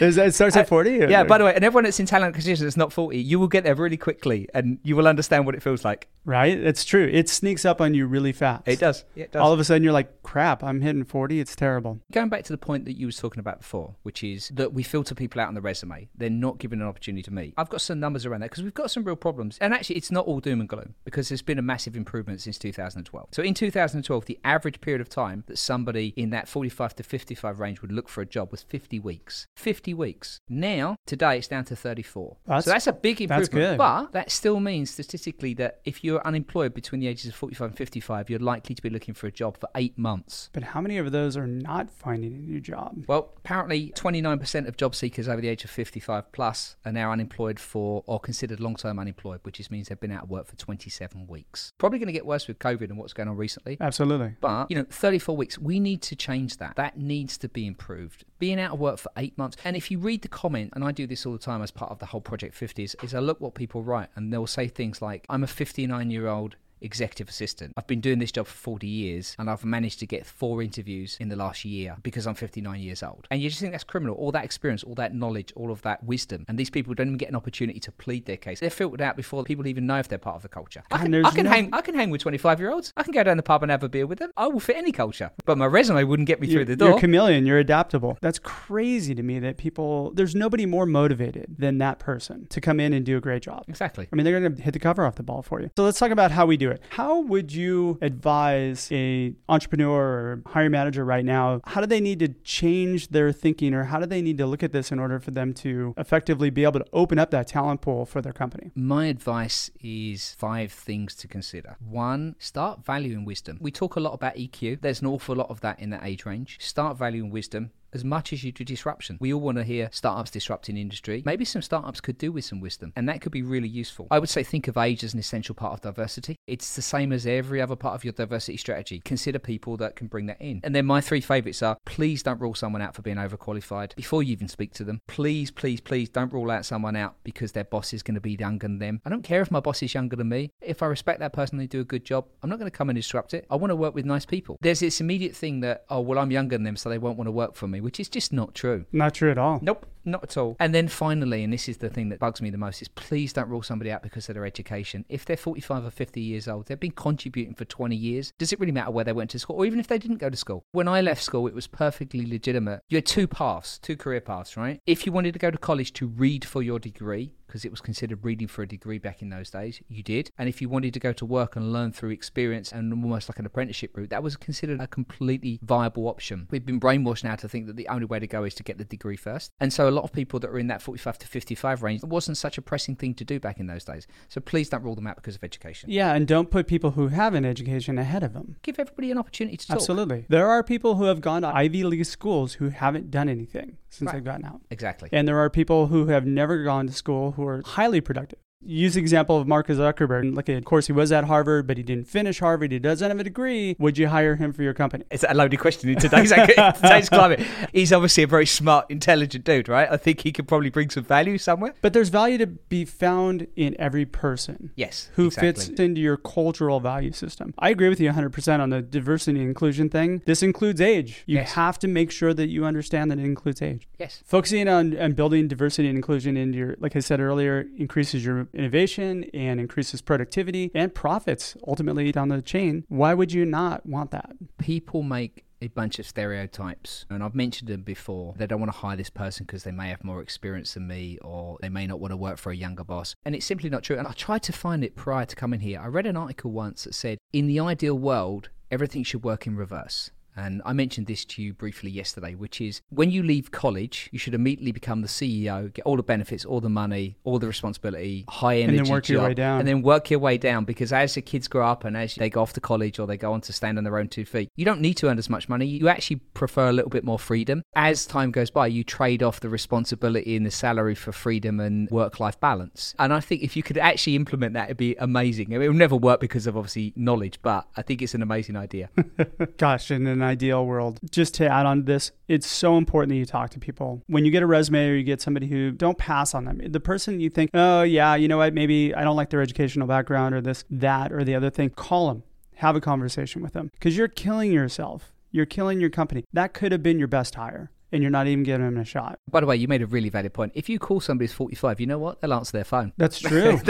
Is 0.00 0.16
that, 0.16 0.28
it 0.28 0.34
starts 0.34 0.56
at 0.56 0.68
40? 0.68 0.90
Yeah, 0.90 1.24
by 1.24 1.38
the 1.38 1.44
way, 1.44 1.54
and 1.54 1.64
everyone 1.64 1.84
that's 1.84 2.00
in 2.00 2.06
talent 2.06 2.30
acquisition 2.30 2.64
that's 2.64 2.76
not 2.76 2.92
40, 2.92 3.18
you 3.18 3.38
will 3.38 3.48
get 3.48 3.64
there 3.64 3.74
really 3.74 3.96
quickly 3.96 4.48
and 4.54 4.78
you 4.82 4.96
will 4.96 5.06
understand 5.06 5.46
what 5.46 5.54
it 5.54 5.62
feels 5.62 5.84
like. 5.84 6.08
Right? 6.24 6.56
It's 6.56 6.84
true. 6.84 7.08
It 7.10 7.28
sneaks 7.28 7.64
up 7.64 7.80
on 7.80 7.94
you 7.94 8.06
really 8.06 8.32
fast. 8.32 8.66
It 8.66 8.78
does. 8.78 9.04
It 9.16 9.32
does. 9.32 9.40
All 9.40 9.52
of 9.52 9.60
a 9.60 9.64
sudden 9.64 9.82
you're 9.82 9.92
like, 9.92 10.22
crap, 10.22 10.62
I'm 10.62 10.80
hitting 10.80 11.04
40. 11.04 11.40
It's 11.40 11.56
terrible. 11.56 12.00
Going 12.12 12.28
back 12.28 12.44
to 12.44 12.52
the 12.52 12.58
point 12.58 12.84
that 12.84 12.96
you 12.96 13.06
was 13.06 13.16
talking 13.16 13.40
about 13.40 13.58
before, 13.58 13.96
which 14.02 14.22
is 14.22 14.50
that 14.54 14.72
we 14.72 14.82
filter 14.82 15.14
people 15.14 15.40
out 15.40 15.48
on 15.48 15.54
the 15.54 15.60
resume. 15.60 16.08
They're 16.14 16.30
not 16.30 16.58
given 16.58 16.80
an 16.80 16.86
opportunity 16.86 17.22
to 17.22 17.32
meet. 17.32 17.54
I've 17.56 17.68
got 17.68 17.80
some 17.80 18.00
numbers 18.00 18.26
around 18.26 18.40
that 18.40 18.50
because 18.50 18.62
we've 18.62 18.74
got 18.74 18.90
some 18.90 19.04
real 19.04 19.16
problems. 19.16 19.58
And 19.60 19.74
actually, 19.74 19.96
it's 19.96 20.10
not 20.10 20.26
all 20.26 20.40
doom 20.40 20.60
and 20.60 20.68
gloom 20.68 20.94
because 21.04 21.28
there's 21.28 21.42
been 21.42 21.58
a 21.58 21.62
massive 21.62 21.96
improvement 21.96 22.40
since 22.40 22.58
2012. 22.58 23.28
So 23.32 23.42
in 23.42 23.54
2012, 23.54 24.26
the 24.26 24.38
average 24.44 24.80
period 24.80 25.00
of 25.00 25.08
time 25.08 25.44
that 25.50 25.58
somebody 25.58 26.14
in 26.16 26.30
that 26.30 26.48
45 26.48 26.96
to 26.96 27.02
55 27.02 27.60
range 27.60 27.82
would 27.82 27.92
look 27.92 28.08
for 28.08 28.22
a 28.22 28.26
job 28.26 28.50
was 28.50 28.62
50 28.62 28.98
weeks. 29.00 29.46
50 29.56 29.92
weeks. 29.94 30.40
Now, 30.48 30.96
today, 31.06 31.36
it's 31.38 31.48
down 31.48 31.64
to 31.66 31.76
34. 31.76 32.36
That's- 32.46 32.64
so 32.64 32.70
that's 32.70 32.86
a 32.86 32.92
big 32.92 33.18
that's 33.18 33.48
improvement. 33.48 33.72
good. 33.72 33.78
But 33.78 34.12
that 34.12 34.30
still 34.30 34.60
means 34.60 34.90
statistically 34.90 35.54
that 35.54 35.80
if 35.84 36.02
you're 36.02 36.26
unemployed 36.26 36.72
between 36.74 37.00
the 37.00 37.06
ages 37.08 37.26
of 37.26 37.34
45 37.34 37.68
and 37.70 37.76
55, 37.76 38.30
you're 38.30 38.38
likely 38.38 38.74
to 38.74 38.82
be 38.82 38.88
looking 38.90 39.14
for 39.14 39.26
a 39.26 39.32
job 39.32 39.58
for 39.58 39.68
eight 39.74 39.98
months. 39.98 40.48
But 40.52 40.62
how 40.62 40.80
many 40.80 40.96
of 40.98 41.10
those 41.12 41.36
are 41.36 41.46
not 41.46 41.90
finding 41.90 42.32
a 42.34 42.38
new 42.38 42.60
job? 42.60 43.04
Well, 43.06 43.32
apparently 43.36 43.92
29% 43.96 44.66
of 44.68 44.76
job 44.76 44.94
seekers 44.94 45.28
over 45.28 45.40
the 45.40 45.48
age 45.48 45.64
of 45.64 45.70
55 45.70 46.32
plus 46.32 46.76
are 46.84 46.92
now 46.92 47.12
unemployed 47.12 47.58
for 47.60 48.02
or 48.06 48.20
considered 48.20 48.60
long-term 48.60 48.98
unemployed, 48.98 49.40
which 49.42 49.56
just 49.56 49.70
means 49.70 49.88
they've 49.88 49.98
been 50.00 50.12
out 50.12 50.24
of 50.24 50.30
work 50.30 50.46
for 50.46 50.56
27 50.56 51.26
weeks. 51.26 51.72
Probably 51.78 51.98
going 51.98 52.06
to 52.06 52.12
get 52.12 52.26
worse 52.26 52.46
with 52.48 52.58
COVID 52.58 52.84
and 52.90 52.98
what's 52.98 53.12
going 53.12 53.28
on 53.28 53.36
recently. 53.36 53.76
Absolutely. 53.80 54.34
But, 54.40 54.70
you 54.70 54.76
know, 54.76 54.86
34 54.90 55.29
weeks, 55.36 55.58
we 55.58 55.80
need 55.80 56.02
to 56.02 56.16
change 56.16 56.56
that. 56.58 56.76
That 56.76 56.98
needs 56.98 57.38
to 57.38 57.48
be 57.48 57.66
improved. 57.66 58.24
Being 58.38 58.60
out 58.60 58.74
of 58.74 58.80
work 58.80 58.98
for 58.98 59.10
eight 59.16 59.36
months. 59.36 59.56
And 59.64 59.76
if 59.76 59.90
you 59.90 59.98
read 59.98 60.22
the 60.22 60.28
comment, 60.28 60.72
and 60.74 60.84
I 60.84 60.92
do 60.92 61.06
this 61.06 61.26
all 61.26 61.32
the 61.32 61.38
time 61.38 61.62
as 61.62 61.70
part 61.70 61.90
of 61.90 61.98
the 61.98 62.06
whole 62.06 62.20
Project 62.20 62.54
50s, 62.54 63.02
is 63.04 63.14
I 63.14 63.20
look 63.20 63.40
what 63.40 63.54
people 63.54 63.82
write 63.82 64.08
and 64.16 64.32
they'll 64.32 64.46
say 64.46 64.68
things 64.68 65.02
like, 65.02 65.26
I'm 65.28 65.44
a 65.44 65.48
59 65.48 66.10
year 66.10 66.28
old 66.28 66.56
executive 66.82 67.28
assistant. 67.28 67.72
I've 67.76 67.86
been 67.86 68.00
doing 68.00 68.18
this 68.18 68.32
job 68.32 68.46
for 68.46 68.56
40 68.56 68.86
years 68.86 69.36
and 69.38 69.50
I've 69.50 69.64
managed 69.64 69.98
to 70.00 70.06
get 70.06 70.26
four 70.26 70.62
interviews 70.62 71.16
in 71.20 71.28
the 71.28 71.36
last 71.36 71.64
year 71.64 71.96
because 72.02 72.26
I'm 72.26 72.34
59 72.34 72.80
years 72.80 73.02
old. 73.02 73.26
And 73.30 73.40
you 73.40 73.48
just 73.48 73.60
think 73.60 73.72
that's 73.72 73.84
criminal. 73.84 74.16
All 74.16 74.32
that 74.32 74.44
experience, 74.44 74.82
all 74.84 74.94
that 74.94 75.14
knowledge, 75.14 75.52
all 75.56 75.70
of 75.70 75.82
that 75.82 76.02
wisdom. 76.04 76.44
And 76.48 76.58
these 76.58 76.70
people 76.70 76.94
don't 76.94 77.08
even 77.08 77.18
get 77.18 77.28
an 77.28 77.36
opportunity 77.36 77.80
to 77.80 77.92
plead 77.92 78.26
their 78.26 78.36
case. 78.36 78.60
They're 78.60 78.70
filtered 78.70 79.00
out 79.00 79.16
before 79.16 79.44
people 79.44 79.66
even 79.66 79.86
know 79.86 79.98
if 79.98 80.08
they're 80.08 80.18
part 80.18 80.36
of 80.36 80.42
the 80.42 80.48
culture. 80.48 80.82
I 80.90 80.98
can, 80.98 81.14
I 81.24 81.30
can 81.30 81.44
no- 81.44 81.50
hang 81.50 81.70
I 81.72 81.80
can 81.80 81.94
hang 81.94 82.10
with 82.10 82.20
25 82.22 82.60
year 82.60 82.70
olds. 82.72 82.92
I 82.96 83.02
can 83.02 83.12
go 83.12 83.22
down 83.22 83.36
the 83.36 83.42
pub 83.42 83.62
and 83.62 83.70
have 83.70 83.82
a 83.82 83.88
beer 83.88 84.06
with 84.06 84.18
them. 84.18 84.32
I 84.36 84.46
will 84.46 84.60
fit 84.60 84.76
any 84.76 84.92
culture. 84.92 85.30
But 85.44 85.58
my 85.58 85.66
resume 85.66 86.02
wouldn't 86.04 86.26
get 86.26 86.40
me 86.40 86.48
You're, 86.48 86.58
through 86.64 86.64
the 86.66 86.76
door. 86.76 86.88
you're 86.88 86.98
a 86.98 87.00
chameleon. 87.00 87.46
You're 87.46 87.58
adaptable. 87.58 88.18
That's 88.20 88.38
crazy 88.38 89.14
to 89.14 89.22
me 89.22 89.38
that 89.40 89.56
people, 89.56 90.12
there's 90.12 90.34
nobody 90.34 90.66
more 90.66 90.86
motivated 90.86 91.56
than 91.58 91.78
that 91.78 91.98
person 91.98 92.46
to 92.50 92.60
come 92.60 92.80
in 92.80 92.92
and 92.92 93.04
do 93.04 93.16
a 93.16 93.20
great 93.20 93.42
job. 93.42 93.64
exactly. 93.68 94.08
I 94.12 94.16
mean, 94.16 94.24
they're 94.24 94.38
going 94.40 94.56
to 94.56 94.62
hit 94.62 94.72
the 94.72 94.78
cover 94.78 95.04
off 95.04 95.16
the 95.16 95.22
ball 95.22 95.42
for 95.42 95.60
you. 95.60 95.70
So 95.76 95.84
let's 95.84 95.98
talk 95.98 96.10
about 96.10 96.30
how 96.30 96.46
we 96.46 96.56
do 96.56 96.69
it. 96.70 96.82
How 96.90 97.20
would 97.20 97.52
you 97.52 97.98
advise 98.00 98.88
a 98.92 99.34
entrepreneur 99.48 100.00
or 100.00 100.42
hiring 100.46 100.72
manager 100.72 101.04
right 101.04 101.24
now? 101.24 101.60
How 101.64 101.80
do 101.80 101.86
they 101.86 102.00
need 102.00 102.18
to 102.20 102.28
change 102.44 103.08
their 103.08 103.32
thinking 103.32 103.74
or 103.74 103.84
how 103.84 103.98
do 103.98 104.06
they 104.06 104.22
need 104.22 104.38
to 104.38 104.46
look 104.46 104.62
at 104.62 104.72
this 104.72 104.90
in 104.92 104.98
order 104.98 105.18
for 105.20 105.30
them 105.30 105.52
to 105.54 105.94
effectively 105.96 106.50
be 106.50 106.64
able 106.64 106.80
to 106.80 106.86
open 106.92 107.18
up 107.18 107.30
that 107.30 107.46
talent 107.48 107.80
pool 107.80 108.06
for 108.06 108.20
their 108.22 108.32
company? 108.32 108.70
My 108.74 109.06
advice 109.06 109.70
is 109.80 110.34
five 110.38 110.72
things 110.72 111.14
to 111.16 111.28
consider. 111.28 111.76
One, 111.80 112.36
start 112.38 112.84
valuing 112.84 113.24
wisdom. 113.24 113.58
We 113.60 113.70
talk 113.70 113.96
a 113.96 114.00
lot 114.00 114.12
about 114.12 114.36
EQ. 114.36 114.80
There's 114.80 115.00
an 115.00 115.06
awful 115.06 115.36
lot 115.36 115.50
of 115.50 115.60
that 115.60 115.80
in 115.80 115.90
that 115.90 116.04
age 116.04 116.24
range. 116.24 116.58
Start 116.60 116.96
valuing 116.96 117.30
wisdom 117.30 117.72
as 117.92 118.04
much 118.04 118.32
as 118.32 118.44
you 118.44 118.52
do 118.52 118.64
disruption. 118.64 119.18
We 119.20 119.32
all 119.32 119.40
want 119.40 119.58
to 119.58 119.64
hear 119.64 119.88
startups 119.92 120.30
disrupting 120.30 120.76
industry. 120.76 121.22
Maybe 121.24 121.44
some 121.44 121.62
startups 121.62 122.00
could 122.00 122.18
do 122.18 122.32
with 122.32 122.44
some 122.44 122.60
wisdom, 122.60 122.92
and 122.96 123.08
that 123.08 123.20
could 123.20 123.32
be 123.32 123.42
really 123.42 123.68
useful. 123.68 124.06
I 124.10 124.18
would 124.18 124.28
say 124.28 124.42
think 124.42 124.68
of 124.68 124.76
age 124.76 125.04
as 125.04 125.14
an 125.14 125.20
essential 125.20 125.54
part 125.54 125.74
of 125.74 125.80
diversity. 125.80 126.36
It's 126.46 126.76
the 126.76 126.82
same 126.82 127.12
as 127.12 127.26
every 127.26 127.60
other 127.60 127.76
part 127.76 127.94
of 127.94 128.04
your 128.04 128.12
diversity 128.12 128.56
strategy. 128.56 129.00
Consider 129.04 129.38
people 129.38 129.76
that 129.78 129.96
can 129.96 130.06
bring 130.06 130.26
that 130.26 130.40
in. 130.40 130.60
And 130.62 130.74
then 130.74 130.86
my 130.86 131.00
three 131.00 131.20
favorites 131.20 131.62
are 131.62 131.76
please 131.84 132.22
don't 132.22 132.40
rule 132.40 132.54
someone 132.54 132.82
out 132.82 132.94
for 132.94 133.02
being 133.02 133.16
overqualified 133.16 133.94
before 133.96 134.22
you 134.22 134.32
even 134.32 134.48
speak 134.48 134.72
to 134.74 134.84
them. 134.84 135.00
Please, 135.06 135.50
please, 135.50 135.80
please 135.80 136.08
don't 136.08 136.32
rule 136.32 136.50
out 136.50 136.64
someone 136.64 136.96
out 136.96 137.16
because 137.24 137.52
their 137.52 137.64
boss 137.64 137.92
is 137.92 138.02
going 138.02 138.14
to 138.14 138.20
be 138.20 138.36
younger 138.38 138.66
than 138.66 138.78
them. 138.78 139.00
I 139.04 139.10
don't 139.10 139.22
care 139.22 139.42
if 139.42 139.50
my 139.50 139.60
boss 139.60 139.82
is 139.82 139.94
younger 139.94 140.16
than 140.16 140.28
me. 140.28 140.50
If 140.60 140.82
I 140.82 140.86
respect 140.86 141.20
that 141.20 141.32
person, 141.32 141.58
they 141.58 141.66
do 141.66 141.80
a 141.80 141.84
good 141.84 142.04
job. 142.04 142.26
I'm 142.42 142.50
not 142.50 142.58
going 142.58 142.70
to 142.70 142.76
come 142.76 142.90
and 142.90 142.96
disrupt 142.96 143.34
it. 143.34 143.46
I 143.50 143.56
want 143.56 143.70
to 143.70 143.76
work 143.76 143.94
with 143.94 144.04
nice 144.04 144.26
people. 144.26 144.56
There's 144.60 144.80
this 144.80 145.00
immediate 145.00 145.34
thing 145.34 145.60
that, 145.60 145.84
oh, 145.88 146.00
well, 146.00 146.18
I'm 146.18 146.30
younger 146.30 146.56
than 146.56 146.64
them, 146.64 146.76
so 146.76 146.88
they 146.88 146.98
won't 146.98 147.16
want 147.16 147.28
to 147.28 147.32
work 147.32 147.54
for 147.54 147.66
me, 147.66 147.79
which 147.80 148.00
is 148.00 148.08
just 148.08 148.32
not 148.32 148.54
true. 148.54 148.84
Not 148.92 149.14
true 149.14 149.30
at 149.30 149.38
all. 149.38 149.58
Nope, 149.62 149.86
not 150.10 150.22
at 150.24 150.36
all. 150.36 150.56
And 150.60 150.74
then 150.74 150.88
finally, 150.88 151.44
and 151.44 151.52
this 151.52 151.68
is 151.68 151.78
the 151.78 151.88
thing 151.88 152.08
that 152.10 152.18
bugs 152.18 152.42
me 152.42 152.50
the 152.50 152.58
most, 152.58 152.82
is 152.82 152.88
please 152.88 153.32
don't 153.32 153.48
rule 153.48 153.62
somebody 153.62 153.90
out 153.90 154.02
because 154.02 154.28
of 154.28 154.34
their 154.34 154.46
education. 154.46 155.04
If 155.08 155.24
they're 155.24 155.36
45 155.36 155.86
or 155.86 155.90
50 155.90 156.20
years 156.20 156.48
old, 156.48 156.66
they've 156.66 156.78
been 156.78 156.90
contributing 156.90 157.54
for 157.54 157.64
20 157.64 157.96
years. 157.96 158.32
Does 158.38 158.52
it 158.52 158.60
really 158.60 158.72
matter 158.72 158.90
where 158.90 159.04
they 159.04 159.12
went 159.12 159.30
to 159.30 159.38
school, 159.38 159.56
or 159.56 159.66
even 159.66 159.80
if 159.80 159.86
they 159.86 159.98
didn't 159.98 160.18
go 160.18 160.30
to 160.30 160.36
school? 160.36 160.64
When 160.72 160.88
I 160.88 161.00
left 161.00 161.22
school, 161.22 161.46
it 161.46 161.54
was 161.54 161.66
perfectly 161.66 162.26
legitimate. 162.26 162.82
You 162.88 162.96
had 162.96 163.06
two 163.06 163.26
paths, 163.26 163.78
two 163.78 163.96
career 163.96 164.20
paths, 164.20 164.56
right? 164.56 164.80
If 164.86 165.06
you 165.06 165.12
wanted 165.12 165.32
to 165.32 165.38
go 165.38 165.50
to 165.50 165.58
college 165.58 165.92
to 165.94 166.06
read 166.06 166.44
for 166.44 166.62
your 166.62 166.78
degree, 166.78 167.34
because 167.50 167.64
it 167.64 167.70
was 167.72 167.80
considered 167.80 168.24
reading 168.24 168.46
for 168.46 168.62
a 168.62 168.68
degree 168.68 168.98
back 168.98 169.22
in 169.22 169.28
those 169.28 169.50
days. 169.50 169.80
You 169.88 170.04
did. 170.04 170.30
And 170.38 170.48
if 170.48 170.62
you 170.62 170.68
wanted 170.68 170.94
to 170.94 171.00
go 171.00 171.12
to 171.12 171.26
work 171.26 171.56
and 171.56 171.72
learn 171.72 171.90
through 171.90 172.10
experience 172.10 172.70
and 172.70 172.92
almost 172.92 173.28
like 173.28 173.40
an 173.40 173.46
apprenticeship 173.46 173.96
route, 173.96 174.10
that 174.10 174.22
was 174.22 174.36
considered 174.36 174.80
a 174.80 174.86
completely 174.86 175.58
viable 175.62 176.06
option. 176.06 176.46
We've 176.50 176.64
been 176.64 176.78
brainwashed 176.78 177.24
now 177.24 177.34
to 177.34 177.48
think 177.48 177.66
that 177.66 177.74
the 177.74 177.88
only 177.88 178.06
way 178.06 178.20
to 178.20 178.28
go 178.28 178.44
is 178.44 178.54
to 178.54 178.62
get 178.62 178.78
the 178.78 178.84
degree 178.84 179.16
first. 179.16 179.50
And 179.58 179.72
so 179.72 179.88
a 179.88 179.90
lot 179.90 179.99
of 180.04 180.12
people 180.12 180.40
that 180.40 180.50
are 180.50 180.58
in 180.58 180.66
that 180.68 180.82
45 180.82 181.18
to 181.18 181.26
55 181.26 181.82
range, 181.82 182.02
it 182.02 182.08
wasn't 182.08 182.36
such 182.36 182.58
a 182.58 182.62
pressing 182.62 182.96
thing 182.96 183.14
to 183.14 183.24
do 183.24 183.38
back 183.40 183.58
in 183.60 183.66
those 183.66 183.84
days. 183.84 184.06
So 184.28 184.40
please 184.40 184.68
don't 184.68 184.82
rule 184.82 184.94
them 184.94 185.06
out 185.06 185.16
because 185.16 185.36
of 185.36 185.44
education. 185.44 185.90
Yeah, 185.90 186.14
and 186.14 186.26
don't 186.26 186.50
put 186.50 186.66
people 186.66 186.92
who 186.92 187.08
have 187.08 187.34
an 187.34 187.44
education 187.44 187.98
ahead 187.98 188.22
of 188.22 188.32
them. 188.32 188.56
Give 188.62 188.78
everybody 188.78 189.10
an 189.10 189.18
opportunity 189.18 189.56
to 189.56 189.66
talk. 189.66 189.76
Absolutely. 189.76 190.26
There 190.28 190.48
are 190.48 190.62
people 190.62 190.96
who 190.96 191.04
have 191.04 191.20
gone 191.20 191.42
to 191.42 191.48
Ivy 191.48 191.84
League 191.84 192.04
schools 192.06 192.54
who 192.54 192.68
haven't 192.70 193.10
done 193.10 193.28
anything 193.28 193.76
since 193.88 194.06
Right. 194.06 194.14
they've 194.14 194.24
gotten 194.24 194.44
out. 194.44 194.60
Exactly. 194.70 195.08
And 195.12 195.26
there 195.26 195.38
are 195.38 195.50
people 195.50 195.88
who 195.88 196.06
have 196.06 196.26
never 196.26 196.62
gone 196.64 196.86
to 196.86 196.92
school 196.92 197.32
who 197.32 197.46
are 197.46 197.62
highly 197.64 198.00
productive. 198.00 198.38
Use 198.62 198.92
the 198.92 199.00
example 199.00 199.38
of 199.38 199.48
Mark 199.48 199.68
Zuckerberg. 199.68 200.34
Look, 200.34 200.50
of 200.50 200.64
course, 200.66 200.86
he 200.86 200.92
was 200.92 201.10
at 201.12 201.24
Harvard, 201.24 201.66
but 201.66 201.78
he 201.78 201.82
didn't 201.82 202.04
finish 202.08 202.40
Harvard. 202.40 202.72
He 202.72 202.78
doesn't 202.78 203.08
have 203.08 203.18
a 203.18 203.24
degree. 203.24 203.74
Would 203.78 203.96
you 203.96 204.08
hire 204.08 204.36
him 204.36 204.52
for 204.52 204.62
your 204.62 204.74
company? 204.74 205.04
It's 205.10 205.24
a 205.26 205.32
loaded 205.32 205.58
question 205.58 205.88
in 205.88 205.96
today's, 205.96 206.30
today's 206.74 207.08
climate. 207.08 207.40
He's 207.72 207.90
obviously 207.90 208.22
a 208.24 208.26
very 208.26 208.44
smart, 208.44 208.84
intelligent 208.90 209.44
dude, 209.44 209.66
right? 209.68 209.88
I 209.90 209.96
think 209.96 210.20
he 210.20 210.30
could 210.32 210.46
probably 210.46 210.68
bring 210.68 210.90
some 210.90 211.04
value 211.04 211.38
somewhere. 211.38 211.74
But 211.80 211.94
there's 211.94 212.10
value 212.10 212.36
to 212.36 212.46
be 212.46 212.84
found 212.84 213.46
in 213.56 213.74
every 213.78 214.04
person. 214.04 214.72
Yes. 214.76 215.10
who 215.14 215.26
exactly. 215.28 215.52
fits 215.52 215.80
into 215.80 216.02
your 216.02 216.18
cultural 216.18 216.80
value 216.80 217.12
system. 217.12 217.54
I 217.58 217.70
agree 217.70 217.88
with 217.88 217.98
you 218.00 218.10
100% 218.10 218.60
on 218.60 218.68
the 218.68 218.82
diversity 218.82 219.40
and 219.40 219.48
inclusion 219.48 219.88
thing. 219.88 220.20
This 220.26 220.42
includes 220.42 220.82
age. 220.82 221.22
You 221.26 221.36
Yes. 221.36 221.52
have 221.52 221.78
to 221.78 221.88
make 221.88 222.10
sure 222.10 222.34
that 222.34 222.48
you 222.48 222.66
understand 222.66 223.10
that 223.10 223.18
it 223.18 223.24
includes 223.24 223.62
age. 223.62 223.88
Yes. 223.98 224.22
Focusing 224.26 224.68
on, 224.68 224.98
on 224.98 225.12
building 225.14 225.48
diversity 225.48 225.88
and 225.88 225.96
inclusion 225.96 226.36
into 226.36 226.58
your, 226.58 226.76
like 226.78 226.94
I 226.94 227.00
said 227.00 227.20
earlier, 227.20 227.66
increases 227.78 228.22
your 228.24 228.48
innovation 228.54 229.24
and 229.34 229.60
increases 229.60 230.00
productivity 230.00 230.70
and 230.74 230.94
profits 230.94 231.56
ultimately 231.66 232.12
down 232.12 232.28
the 232.28 232.42
chain. 232.42 232.84
Why 232.88 233.14
would 233.14 233.32
you 233.32 233.44
not 233.44 233.86
want 233.86 234.10
that? 234.10 234.30
people 234.58 235.02
make 235.02 235.44
a 235.62 235.68
bunch 235.68 235.98
of 235.98 236.06
stereotypes 236.06 237.04
and 237.10 237.22
i've 237.22 237.34
mentioned 237.34 237.68
them 237.68 237.82
before. 237.82 238.34
They 238.36 238.46
don't 238.46 238.60
want 238.60 238.72
to 238.72 238.78
hire 238.78 238.96
this 238.96 239.10
person 239.10 239.44
because 239.44 239.64
they 239.64 239.72
may 239.72 239.88
have 239.88 240.02
more 240.02 240.22
experience 240.22 240.74
than 240.74 240.86
me 240.86 241.18
or 241.22 241.58
they 241.60 241.68
may 241.68 241.86
not 241.86 242.00
want 242.00 242.12
to 242.12 242.16
work 242.16 242.38
for 242.38 242.50
a 242.50 242.56
younger 242.56 242.84
boss. 242.84 243.14
And 243.24 243.34
it's 243.34 243.46
simply 243.46 243.68
not 243.68 243.82
true. 243.82 243.98
And 243.98 244.06
i 244.06 244.12
tried 244.12 244.42
to 244.44 244.52
find 244.52 244.84
it 244.84 244.96
prior 244.96 245.26
to 245.26 245.36
coming 245.36 245.60
here. 245.60 245.80
I 245.80 245.86
read 245.86 246.06
an 246.06 246.16
article 246.16 246.50
once 246.50 246.84
that 246.84 246.94
said 246.94 247.18
in 247.32 247.46
the 247.46 247.60
ideal 247.60 247.98
world 247.98 248.48
everything 248.70 249.02
should 249.02 249.24
work 249.24 249.46
in 249.46 249.56
reverse 249.56 250.10
and 250.36 250.62
I 250.64 250.72
mentioned 250.72 251.06
this 251.06 251.24
to 251.26 251.42
you 251.42 251.52
briefly 251.52 251.90
yesterday, 251.90 252.34
which 252.34 252.60
is 252.60 252.80
when 252.90 253.10
you 253.10 253.22
leave 253.22 253.50
college, 253.50 254.08
you 254.12 254.18
should 254.18 254.34
immediately 254.34 254.72
become 254.72 255.02
the 255.02 255.08
CEO, 255.08 255.72
get 255.72 255.84
all 255.84 255.96
the 255.96 256.02
benefits, 256.02 256.44
all 256.44 256.60
the 256.60 256.68
money, 256.68 257.16
all 257.24 257.38
the 257.38 257.46
responsibility, 257.46 258.24
high 258.28 258.58
energy 258.58 258.78
and 258.78 258.86
then 258.86 258.92
work 258.92 259.08
your 259.08 259.22
way 259.22 259.34
down. 259.34 259.58
and 259.58 259.68
then 259.68 259.82
work 259.82 260.10
your 260.10 260.20
way 260.20 260.38
down. 260.38 260.64
Because 260.64 260.92
as 260.92 261.14
the 261.14 261.22
kids 261.22 261.48
grow 261.48 261.66
up 261.66 261.84
and 261.84 261.96
as 261.96 262.14
they 262.14 262.30
go 262.30 262.42
off 262.42 262.52
to 262.54 262.60
college 262.60 262.98
or 262.98 263.06
they 263.06 263.16
go 263.16 263.32
on 263.32 263.40
to 263.42 263.52
stand 263.52 263.78
on 263.78 263.84
their 263.84 263.98
own 263.98 264.08
two 264.08 264.24
feet, 264.24 264.48
you 264.56 264.64
don't 264.64 264.80
need 264.80 264.94
to 264.94 265.08
earn 265.08 265.18
as 265.18 265.28
much 265.28 265.48
money. 265.48 265.66
You 265.66 265.88
actually 265.88 266.16
prefer 266.16 266.68
a 266.68 266.72
little 266.72 266.90
bit 266.90 267.04
more 267.04 267.18
freedom. 267.18 267.62
As 267.74 268.06
time 268.06 268.30
goes 268.30 268.50
by, 268.50 268.66
you 268.68 268.84
trade 268.84 269.22
off 269.22 269.40
the 269.40 269.48
responsibility 269.48 270.36
and 270.36 270.46
the 270.46 270.50
salary 270.50 270.94
for 270.94 271.12
freedom 271.12 271.60
and 271.60 271.90
work-life 271.90 272.38
balance. 272.40 272.94
And 272.98 273.12
I 273.12 273.20
think 273.20 273.42
if 273.42 273.56
you 273.56 273.62
could 273.62 273.78
actually 273.78 274.16
implement 274.16 274.54
that, 274.54 274.64
it'd 274.64 274.76
be 274.76 274.96
amazing. 274.96 275.48
I 275.48 275.58
mean, 275.58 275.62
it 275.62 275.68
will 275.68 275.74
never 275.74 275.96
work 275.96 276.20
because 276.20 276.46
of 276.46 276.56
obviously 276.56 276.92
knowledge, 276.96 277.40
but 277.42 277.66
I 277.76 277.82
think 277.82 278.02
it's 278.02 278.14
an 278.14 278.22
amazing 278.22 278.56
idea. 278.56 278.90
Gosh, 279.58 279.90
in 279.90 280.19
an 280.22 280.28
ideal 280.28 280.64
world, 280.66 281.00
just 281.10 281.34
to 281.34 281.48
add 281.48 281.66
on 281.66 281.78
to 281.78 281.82
this, 281.84 282.12
it's 282.28 282.46
so 282.46 282.76
important 282.76 283.10
that 283.10 283.16
you 283.16 283.24
talk 283.24 283.50
to 283.50 283.58
people. 283.58 284.02
When 284.06 284.24
you 284.24 284.30
get 284.30 284.42
a 284.42 284.46
resume 284.46 284.88
or 284.88 284.94
you 284.94 285.04
get 285.04 285.20
somebody 285.20 285.46
who 285.46 285.70
don't 285.70 285.98
pass 285.98 286.34
on 286.34 286.44
them, 286.44 286.60
the 286.64 286.80
person 286.80 287.20
you 287.20 287.30
think, 287.30 287.50
oh, 287.54 287.82
yeah, 287.82 288.14
you 288.14 288.28
know 288.28 288.38
what, 288.38 288.54
maybe 288.54 288.94
I 288.94 289.02
don't 289.04 289.16
like 289.16 289.30
their 289.30 289.42
educational 289.42 289.86
background 289.86 290.34
or 290.34 290.40
this, 290.40 290.64
that, 290.70 291.12
or 291.12 291.24
the 291.24 291.34
other 291.34 291.50
thing, 291.50 291.70
call 291.70 292.08
them, 292.08 292.22
have 292.56 292.76
a 292.76 292.80
conversation 292.80 293.42
with 293.42 293.52
them 293.52 293.70
because 293.72 293.96
you're 293.96 294.08
killing 294.08 294.52
yourself. 294.52 295.12
You're 295.32 295.46
killing 295.46 295.80
your 295.80 295.90
company. 295.90 296.24
That 296.32 296.54
could 296.54 296.72
have 296.72 296.82
been 296.82 296.98
your 296.98 297.06
best 297.06 297.36
hire, 297.36 297.70
and 297.92 298.02
you're 298.02 298.10
not 298.10 298.26
even 298.26 298.42
giving 298.44 298.64
them 298.64 298.76
a 298.76 298.84
shot. 298.84 299.18
By 299.30 299.40
the 299.40 299.46
way, 299.46 299.56
you 299.56 299.68
made 299.68 299.82
a 299.82 299.86
really 299.86 300.08
valid 300.08 300.32
point. 300.32 300.52
If 300.54 300.68
you 300.68 300.78
call 300.78 301.00
somebody 301.00 301.26
who's 301.26 301.34
45, 301.34 301.80
you 301.80 301.86
know 301.86 301.98
what? 301.98 302.20
They'll 302.20 302.32
answer 302.32 302.52
their 302.52 302.64
phone. 302.64 302.92
That's 302.96 303.18
true. 303.20 303.60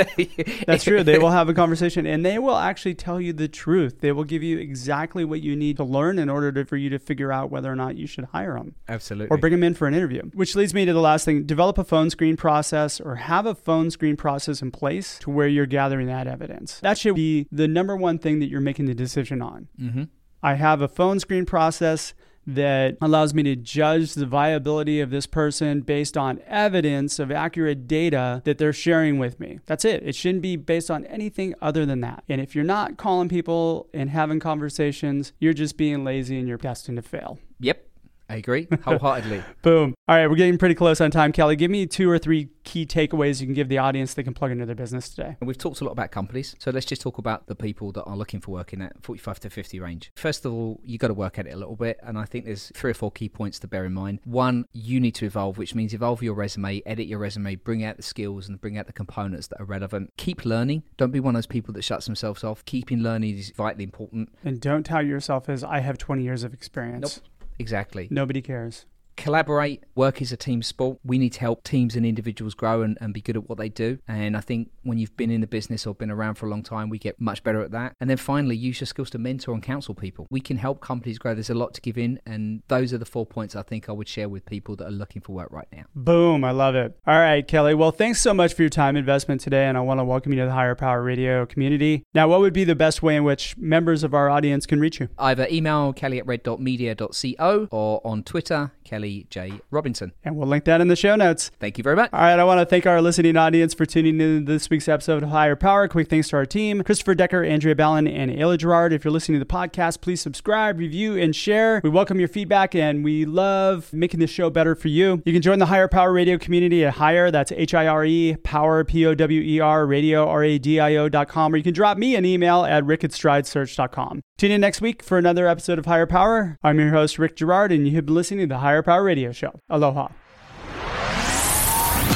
That's 0.67 0.85
true. 0.85 1.03
They 1.03 1.19
will 1.19 1.31
have 1.41 1.49
a 1.49 1.55
conversation 1.55 2.07
and 2.07 2.25
they 2.25 2.39
will 2.39 2.57
actually 2.57 2.95
tell 2.95 3.21
you 3.21 3.33
the 3.33 3.49
truth. 3.49 4.01
They 4.01 4.13
will 4.13 4.25
give 4.25 4.43
you 4.43 4.59
exactly 4.59 5.25
what 5.25 5.41
you 5.41 5.57
need 5.57 5.77
to 5.79 5.85
learn 5.85 6.19
in 6.19 6.29
order 6.29 6.53
to, 6.53 6.65
for 6.65 6.77
you 6.77 6.91
to 6.91 6.99
figure 6.99 7.33
out 7.33 7.51
whether 7.51 7.71
or 7.71 7.77
not 7.77 7.97
you 7.97 8.07
should 8.07 8.25
hire 8.27 8.55
them. 8.55 8.75
Absolutely. 8.89 9.29
or 9.35 9.39
bring 9.39 9.53
them 9.53 9.63
in 9.63 9.75
for 9.75 9.87
an 9.87 9.95
interview. 9.95 10.23
Which 10.35 10.55
leads 10.55 10.75
me 10.75 10.85
to 10.85 10.93
the 10.93 11.01
last 11.01 11.25
thing 11.25 11.45
develop 11.45 11.79
a 11.79 11.85
phone 11.85 12.11
screen 12.11 12.37
process 12.37 13.01
or 13.01 13.17
have 13.17 13.47
a 13.47 13.55
phone 13.55 13.91
screen 13.91 14.17
process 14.17 14.63
in 14.63 14.71
place 14.71 15.19
to 15.21 15.31
where 15.31 15.49
you're 15.49 15.67
gathering 15.67 16.07
that 16.07 16.27
evidence. 16.27 16.81
That 16.81 16.99
should 16.99 17.15
be 17.15 17.47
the 17.51 17.69
number 17.69 17.97
one 17.97 18.19
thing 18.19 18.41
that 18.41 18.47
you're 18.47 18.61
making 18.61 18.87
the 18.87 18.95
decision 18.95 19.43
on. 19.43 19.69
mm-hmm. 19.81 20.03
I 20.43 20.55
have 20.55 20.81
a 20.81 20.89
phone 20.89 21.21
screen 21.21 21.45
process 21.45 22.15
that 22.47 22.97
allows 23.01 23.35
me 23.35 23.43
to 23.45 23.57
judge 23.57 24.15
the 24.15 24.27
viability 24.27 25.01
of 25.01 25.11
this 25.11 25.27
person 25.27 25.81
based 25.83 26.17
on 26.17 26.41
evidence 26.47 27.19
of 27.19 27.31
accurate 27.31 27.87
data 27.87 28.43
that 28.45 28.59
they're 28.59 28.73
sharing 28.73 29.19
with 29.19 29.39
me. 29.39 29.61
That's 29.67 29.85
it. 29.85 30.03
It 30.03 30.15
shouldn't 30.15 30.43
be 30.43 30.57
based 30.57 30.91
on 30.91 31.05
anything 31.07 31.55
other 31.61 31.87
than 31.87 32.01
that. 32.01 32.25
And 32.29 32.41
if 32.41 32.55
you're 32.55 32.65
not 32.65 32.97
calling 32.97 33.29
people 33.29 33.89
and 33.93 34.11
having 34.11 34.41
conversations, 34.41 35.33
you're 35.39 35.53
just 35.53 35.77
being 35.77 36.05
lazy 36.05 36.39
and 36.39 36.49
you're 36.49 36.59
destined 36.59 36.97
to 36.97 37.03
fail. 37.03 37.39
Yep. 37.61 37.90
I 38.31 38.37
agree 38.37 38.69
wholeheartedly. 38.85 39.43
Boom. 39.63 39.93
All 40.07 40.17
right, 40.17 40.29
we're 40.29 40.37
getting 40.37 40.57
pretty 40.57 40.77
close 40.77 41.01
on 41.01 41.11
time, 41.11 41.33
Kelly. 41.33 41.57
Give 41.57 41.69
me 41.71 41.85
two 41.87 42.09
or 42.09 42.17
three 42.17 42.49
key 42.63 42.87
takeaways 42.87 43.41
you 43.41 43.47
can 43.49 43.55
give 43.55 43.69
the 43.69 43.79
audience 43.79 44.15
they 44.15 44.23
can 44.23 44.35
plug 44.35 44.53
into 44.53 44.65
their 44.65 44.77
business 44.77 45.09
today. 45.09 45.37
We've 45.41 45.59
talked 45.59 45.81
a 45.81 45.85
lot 45.85 45.91
about 45.91 46.13
companies, 46.13 46.55
so 46.61 46.71
let's 46.71 46.87
just 46.87 47.03
talk 47.03 47.19
about 47.19 47.49
the 47.49 47.57
people 47.57 47.91
that 47.91 48.05
are 48.05 48.17
looking 48.17 48.41
for 48.41 48.53
work 48.53 48.73
in 48.73 48.79
that 48.79 48.93
45 49.03 49.41
to 49.41 49.51
50 49.51 49.81
range. 49.81 50.13
First 50.15 50.45
of 50.45 50.53
all, 50.53 50.81
you 50.85 50.97
got 50.97 51.09
to 51.09 51.15
work 51.15 51.41
at 51.41 51.49
it 51.49 51.55
a 51.55 51.57
little 51.57 51.75
bit, 51.75 51.99
and 52.05 52.17
I 52.17 52.25
think 52.25 52.45
there's 52.45 52.71
three 52.73 52.93
or 52.93 52.95
four 52.95 53.11
key 53.11 53.29
points 53.29 53.59
to 53.61 53.67
bear 53.67 53.85
in 53.85 53.95
mind. 53.95 54.21
One, 54.23 54.67
you 54.73 55.01
need 55.01 55.17
to 55.17 55.27
evolve, 55.27 55.59
which 55.59 55.75
means 55.75 55.93
evolve 55.93 56.23
your 56.23 56.35
resume, 56.35 56.83
edit 56.87 57.09
your 57.09 57.19
resume, 57.19 57.57
bring 57.57 57.83
out 57.83 57.97
the 57.97 58.05
skills 58.05 58.49
and 58.49 58.61
bring 58.61 58.79
out 58.79 58.87
the 58.87 58.93
components 58.93 59.49
that 59.49 59.61
are 59.61 59.65
relevant. 59.65 60.13
Keep 60.19 60.45
learning. 60.45 60.85
Don't 60.97 61.11
be 61.11 61.19
one 61.19 61.35
of 61.35 61.39
those 61.39 61.47
people 61.47 61.75
that 61.75 61.83
shuts 61.83 62.07
themselves 62.07 62.45
off. 62.45 62.65
Keeping 62.65 63.01
learning 63.01 63.39
is 63.39 63.51
vitally 63.51 63.83
important. 63.83 64.29
And 64.45 64.61
don't 64.61 64.85
tout 64.85 65.05
yourself 65.05 65.49
as 65.49 65.65
I 65.65 65.81
have 65.81 65.99
20 65.99 66.23
years 66.23 66.45
of 66.45 66.55
experience. 66.55 67.21
Exactly. 67.61 68.09
Nobody 68.11 68.41
cares. 68.41 68.87
Collaborate. 69.21 69.85
Work 69.95 70.23
is 70.23 70.33
a 70.33 70.37
team 70.39 70.63
sport. 70.63 70.99
We 71.05 71.19
need 71.19 71.35
to 71.35 71.41
help 71.41 71.63
teams 71.63 71.95
and 71.95 72.07
individuals 72.07 72.55
grow 72.55 72.81
and, 72.81 72.97
and 73.03 73.13
be 73.13 73.21
good 73.21 73.37
at 73.37 73.51
what 73.51 73.59
they 73.59 73.69
do. 73.69 73.99
And 74.09 74.35
I 74.35 74.41
think 74.41 74.71
when 74.83 74.97
you've 74.97 75.15
been 75.15 75.31
in 75.31 75.43
the 75.43 75.47
business 75.47 75.87
or 75.87 75.95
been 75.95 76.11
around 76.11 76.37
for 76.37 76.47
a 76.47 76.49
long 76.49 76.63
time, 76.63 76.89
we 76.89 76.99
get 76.99 77.21
much 77.21 77.43
better 77.43 77.61
at 77.61 77.71
that. 77.73 77.95
And 78.01 78.09
then 78.09 78.17
finally, 78.17 78.57
use 78.57 78.81
your 78.81 78.87
skills 78.87 79.11
to 79.11 79.19
mentor 79.19 79.53
and 79.53 79.63
counsel 79.63 79.95
people. 79.95 80.27
We 80.31 80.41
can 80.41 80.57
help 80.57 80.81
companies 80.81 81.19
grow. 81.19 81.35
There's 81.35 81.51
a 81.51 81.55
lot 81.55 81.75
to 81.75 81.83
give 81.83 81.99
in. 81.99 82.19
And 82.25 82.63
those 82.69 82.95
are 82.95 82.99
the 82.99 83.05
four 83.05 83.27
points 83.27 83.55
I 83.55 83.61
think 83.61 83.91
I 83.91 83.93
would 83.93 84.09
share 84.09 84.27
with 84.27 84.47
people 84.47 84.75
that 84.77 84.87
are 84.87 84.91
looking 84.91 85.21
for 85.21 85.33
work 85.33 85.49
right 85.51 85.69
now. 85.71 85.83
Boom. 85.95 86.43
I 86.43 86.53
love 86.53 86.75
it. 86.75 86.99
All 87.07 87.19
right, 87.19 87.47
Kelly. 87.47 87.75
Well, 87.75 87.93
thanks 87.93 88.23
so 88.23 88.33
much 88.33 88.55
for 88.55 88.63
your 88.63 88.71
time 88.71 88.97
investment 88.97 89.43
today. 89.43 89.67
And 89.67 89.77
I 89.77 89.83
want 89.83 90.01
to 90.01 90.05
welcome 90.05 90.33
you 90.33 90.39
to 90.39 90.47
the 90.47 90.53
Hire 90.53 90.75
Power 90.75 91.03
Radio 91.03 91.45
community. 91.45 92.05
Now, 92.15 92.27
what 92.27 92.41
would 92.41 92.55
be 92.55 92.65
the 92.65 92.75
best 92.75 93.03
way 93.03 93.17
in 93.17 93.25
which 93.25 93.55
members 93.59 94.03
of 94.03 94.15
our 94.15 94.31
audience 94.31 94.65
can 94.65 94.81
reach 94.81 94.99
you? 94.99 95.11
Either 95.19 95.47
email 95.51 95.93
kelly 95.93 96.19
at 96.19 96.27
red.media.co 96.27 97.69
or 97.71 98.01
on 98.03 98.23
Twitter, 98.23 98.73
Kelly 98.83 99.10
J. 99.31 99.61
Robinson. 99.71 100.13
And 100.25 100.37
we'll 100.37 100.49
link 100.49 100.65
that 100.65 100.81
in 100.81 100.89
the 100.89 100.97
show 100.97 101.17
notes. 101.17 101.51
Thank 101.61 101.79
you 101.79 101.85
very 101.85 101.97
much. 101.97 102.11
All 102.13 102.21
right. 102.21 102.39
I 102.39 102.45
want 102.45 102.61
to 102.61 102.67
thank 102.67 102.87
our 102.87 103.03
listening 103.03 103.37
audience 103.37 103.75
for 103.75 103.87
tuning 103.87 104.21
in 104.21 104.47
to 104.47 104.53
this 104.53 104.71
week's 104.71 104.89
episode 104.89 105.23
of 105.23 105.31
Hire 105.31 105.57
Power. 105.57 105.89
Quick 105.89 106.09
thanks 106.09 106.29
to 106.29 106.37
our 106.37 106.47
team 106.47 106.83
Christopher 106.83 107.15
Decker, 107.15 107.43
Andrea 107.45 107.75
Ballin, 107.75 108.07
and 108.07 108.31
Ayla 108.31 108.59
Girard. 108.59 108.93
If 108.93 109.05
you're 109.05 109.13
listening 109.13 109.39
to 109.39 109.45
the 109.45 109.53
podcast, 109.53 110.01
please 110.01 110.21
subscribe, 110.21 110.79
review, 110.79 111.17
and 111.17 111.35
share. 111.35 111.81
We 111.83 111.91
welcome 111.91 112.19
your 112.19 112.29
feedback 112.29 112.75
and 112.75 113.05
we 113.05 113.25
love 113.25 113.93
making 113.93 114.21
this 114.21 114.31
show 114.31 114.51
better 114.51 114.75
for 114.75 114.89
you. 114.89 115.23
You 115.25 115.33
can 115.33 115.43
join 115.43 115.59
the 115.59 115.67
Hire 115.67 115.89
Power 115.89 116.13
Radio 116.13 116.39
community 116.39 116.85
at 116.85 116.95
Hire, 116.95 117.31
that's 117.31 117.53
H 117.53 117.75
I 117.75 117.87
R 117.87 118.05
E, 118.05 118.37
Power, 118.43 118.85
P 118.85 119.07
O 119.07 119.15
W 119.15 119.41
E 119.41 119.61
R, 119.61 119.87
radio, 119.87 120.29
R 120.29 120.45
A 120.45 120.59
D 120.59 120.81
I 120.81 120.97
O.com, 120.97 121.55
or 121.55 121.57
you 121.57 121.63
can 121.63 121.75
drop 121.75 121.99
me 121.99 122.17
an 122.17 122.25
email 122.25 122.65
at 122.65 122.85
rick 122.85 123.05
at 123.05 123.11
stridesearch.com. 123.11 124.21
Tune 124.39 124.51
in 124.53 124.61
next 124.63 124.81
week 124.81 125.03
for 125.03 125.19
another 125.19 125.47
episode 125.47 125.79
of 125.79 125.85
Hire 125.85 126.07
Power. 126.07 126.59
I'm 126.63 126.79
your 126.79 126.91
host, 126.91 127.19
Rick 127.19 127.37
Girard, 127.37 127.73
and 127.73 127.87
you 127.87 127.95
have 127.97 128.07
been 128.07 128.15
listening 128.15 128.49
to 128.49 128.55
the 128.55 128.61
Hire 128.61 128.83
Power 128.83 129.00
Radio 129.03 129.33
Show. 129.33 129.61
Aloha. 129.69 130.09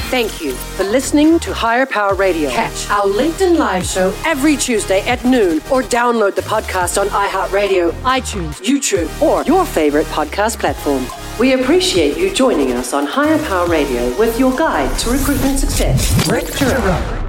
Thank 0.09 0.39
you 0.41 0.53
for 0.53 0.83
listening 0.83 1.39
to 1.39 1.53
Hire 1.53 1.85
Power 1.85 2.13
Radio. 2.13 2.49
Catch 2.49 2.89
our 2.89 3.03
LinkedIn 3.03 3.57
Live 3.57 3.85
show 3.85 4.15
every 4.23 4.55
Tuesday 4.55 5.01
at 5.01 5.25
noon 5.25 5.57
or 5.71 5.81
download 5.81 6.35
the 6.35 6.41
podcast 6.43 7.01
on 7.01 7.07
iHeartRadio, 7.07 7.91
iTunes, 8.03 8.61
YouTube, 8.61 9.09
or 9.21 9.43
your 9.43 9.65
favorite 9.65 10.05
podcast 10.07 10.59
platform. 10.59 11.05
We 11.39 11.53
appreciate 11.53 12.17
you 12.17 12.33
joining 12.33 12.71
us 12.73 12.93
on 12.93 13.05
Hire 13.05 13.39
Power 13.45 13.67
Radio 13.67 14.17
with 14.17 14.39
your 14.39 14.55
guide 14.55 14.97
to 14.99 15.09
recruitment 15.09 15.59
success, 15.59 16.29
Rick 16.29 16.53
Girard. 16.53 17.24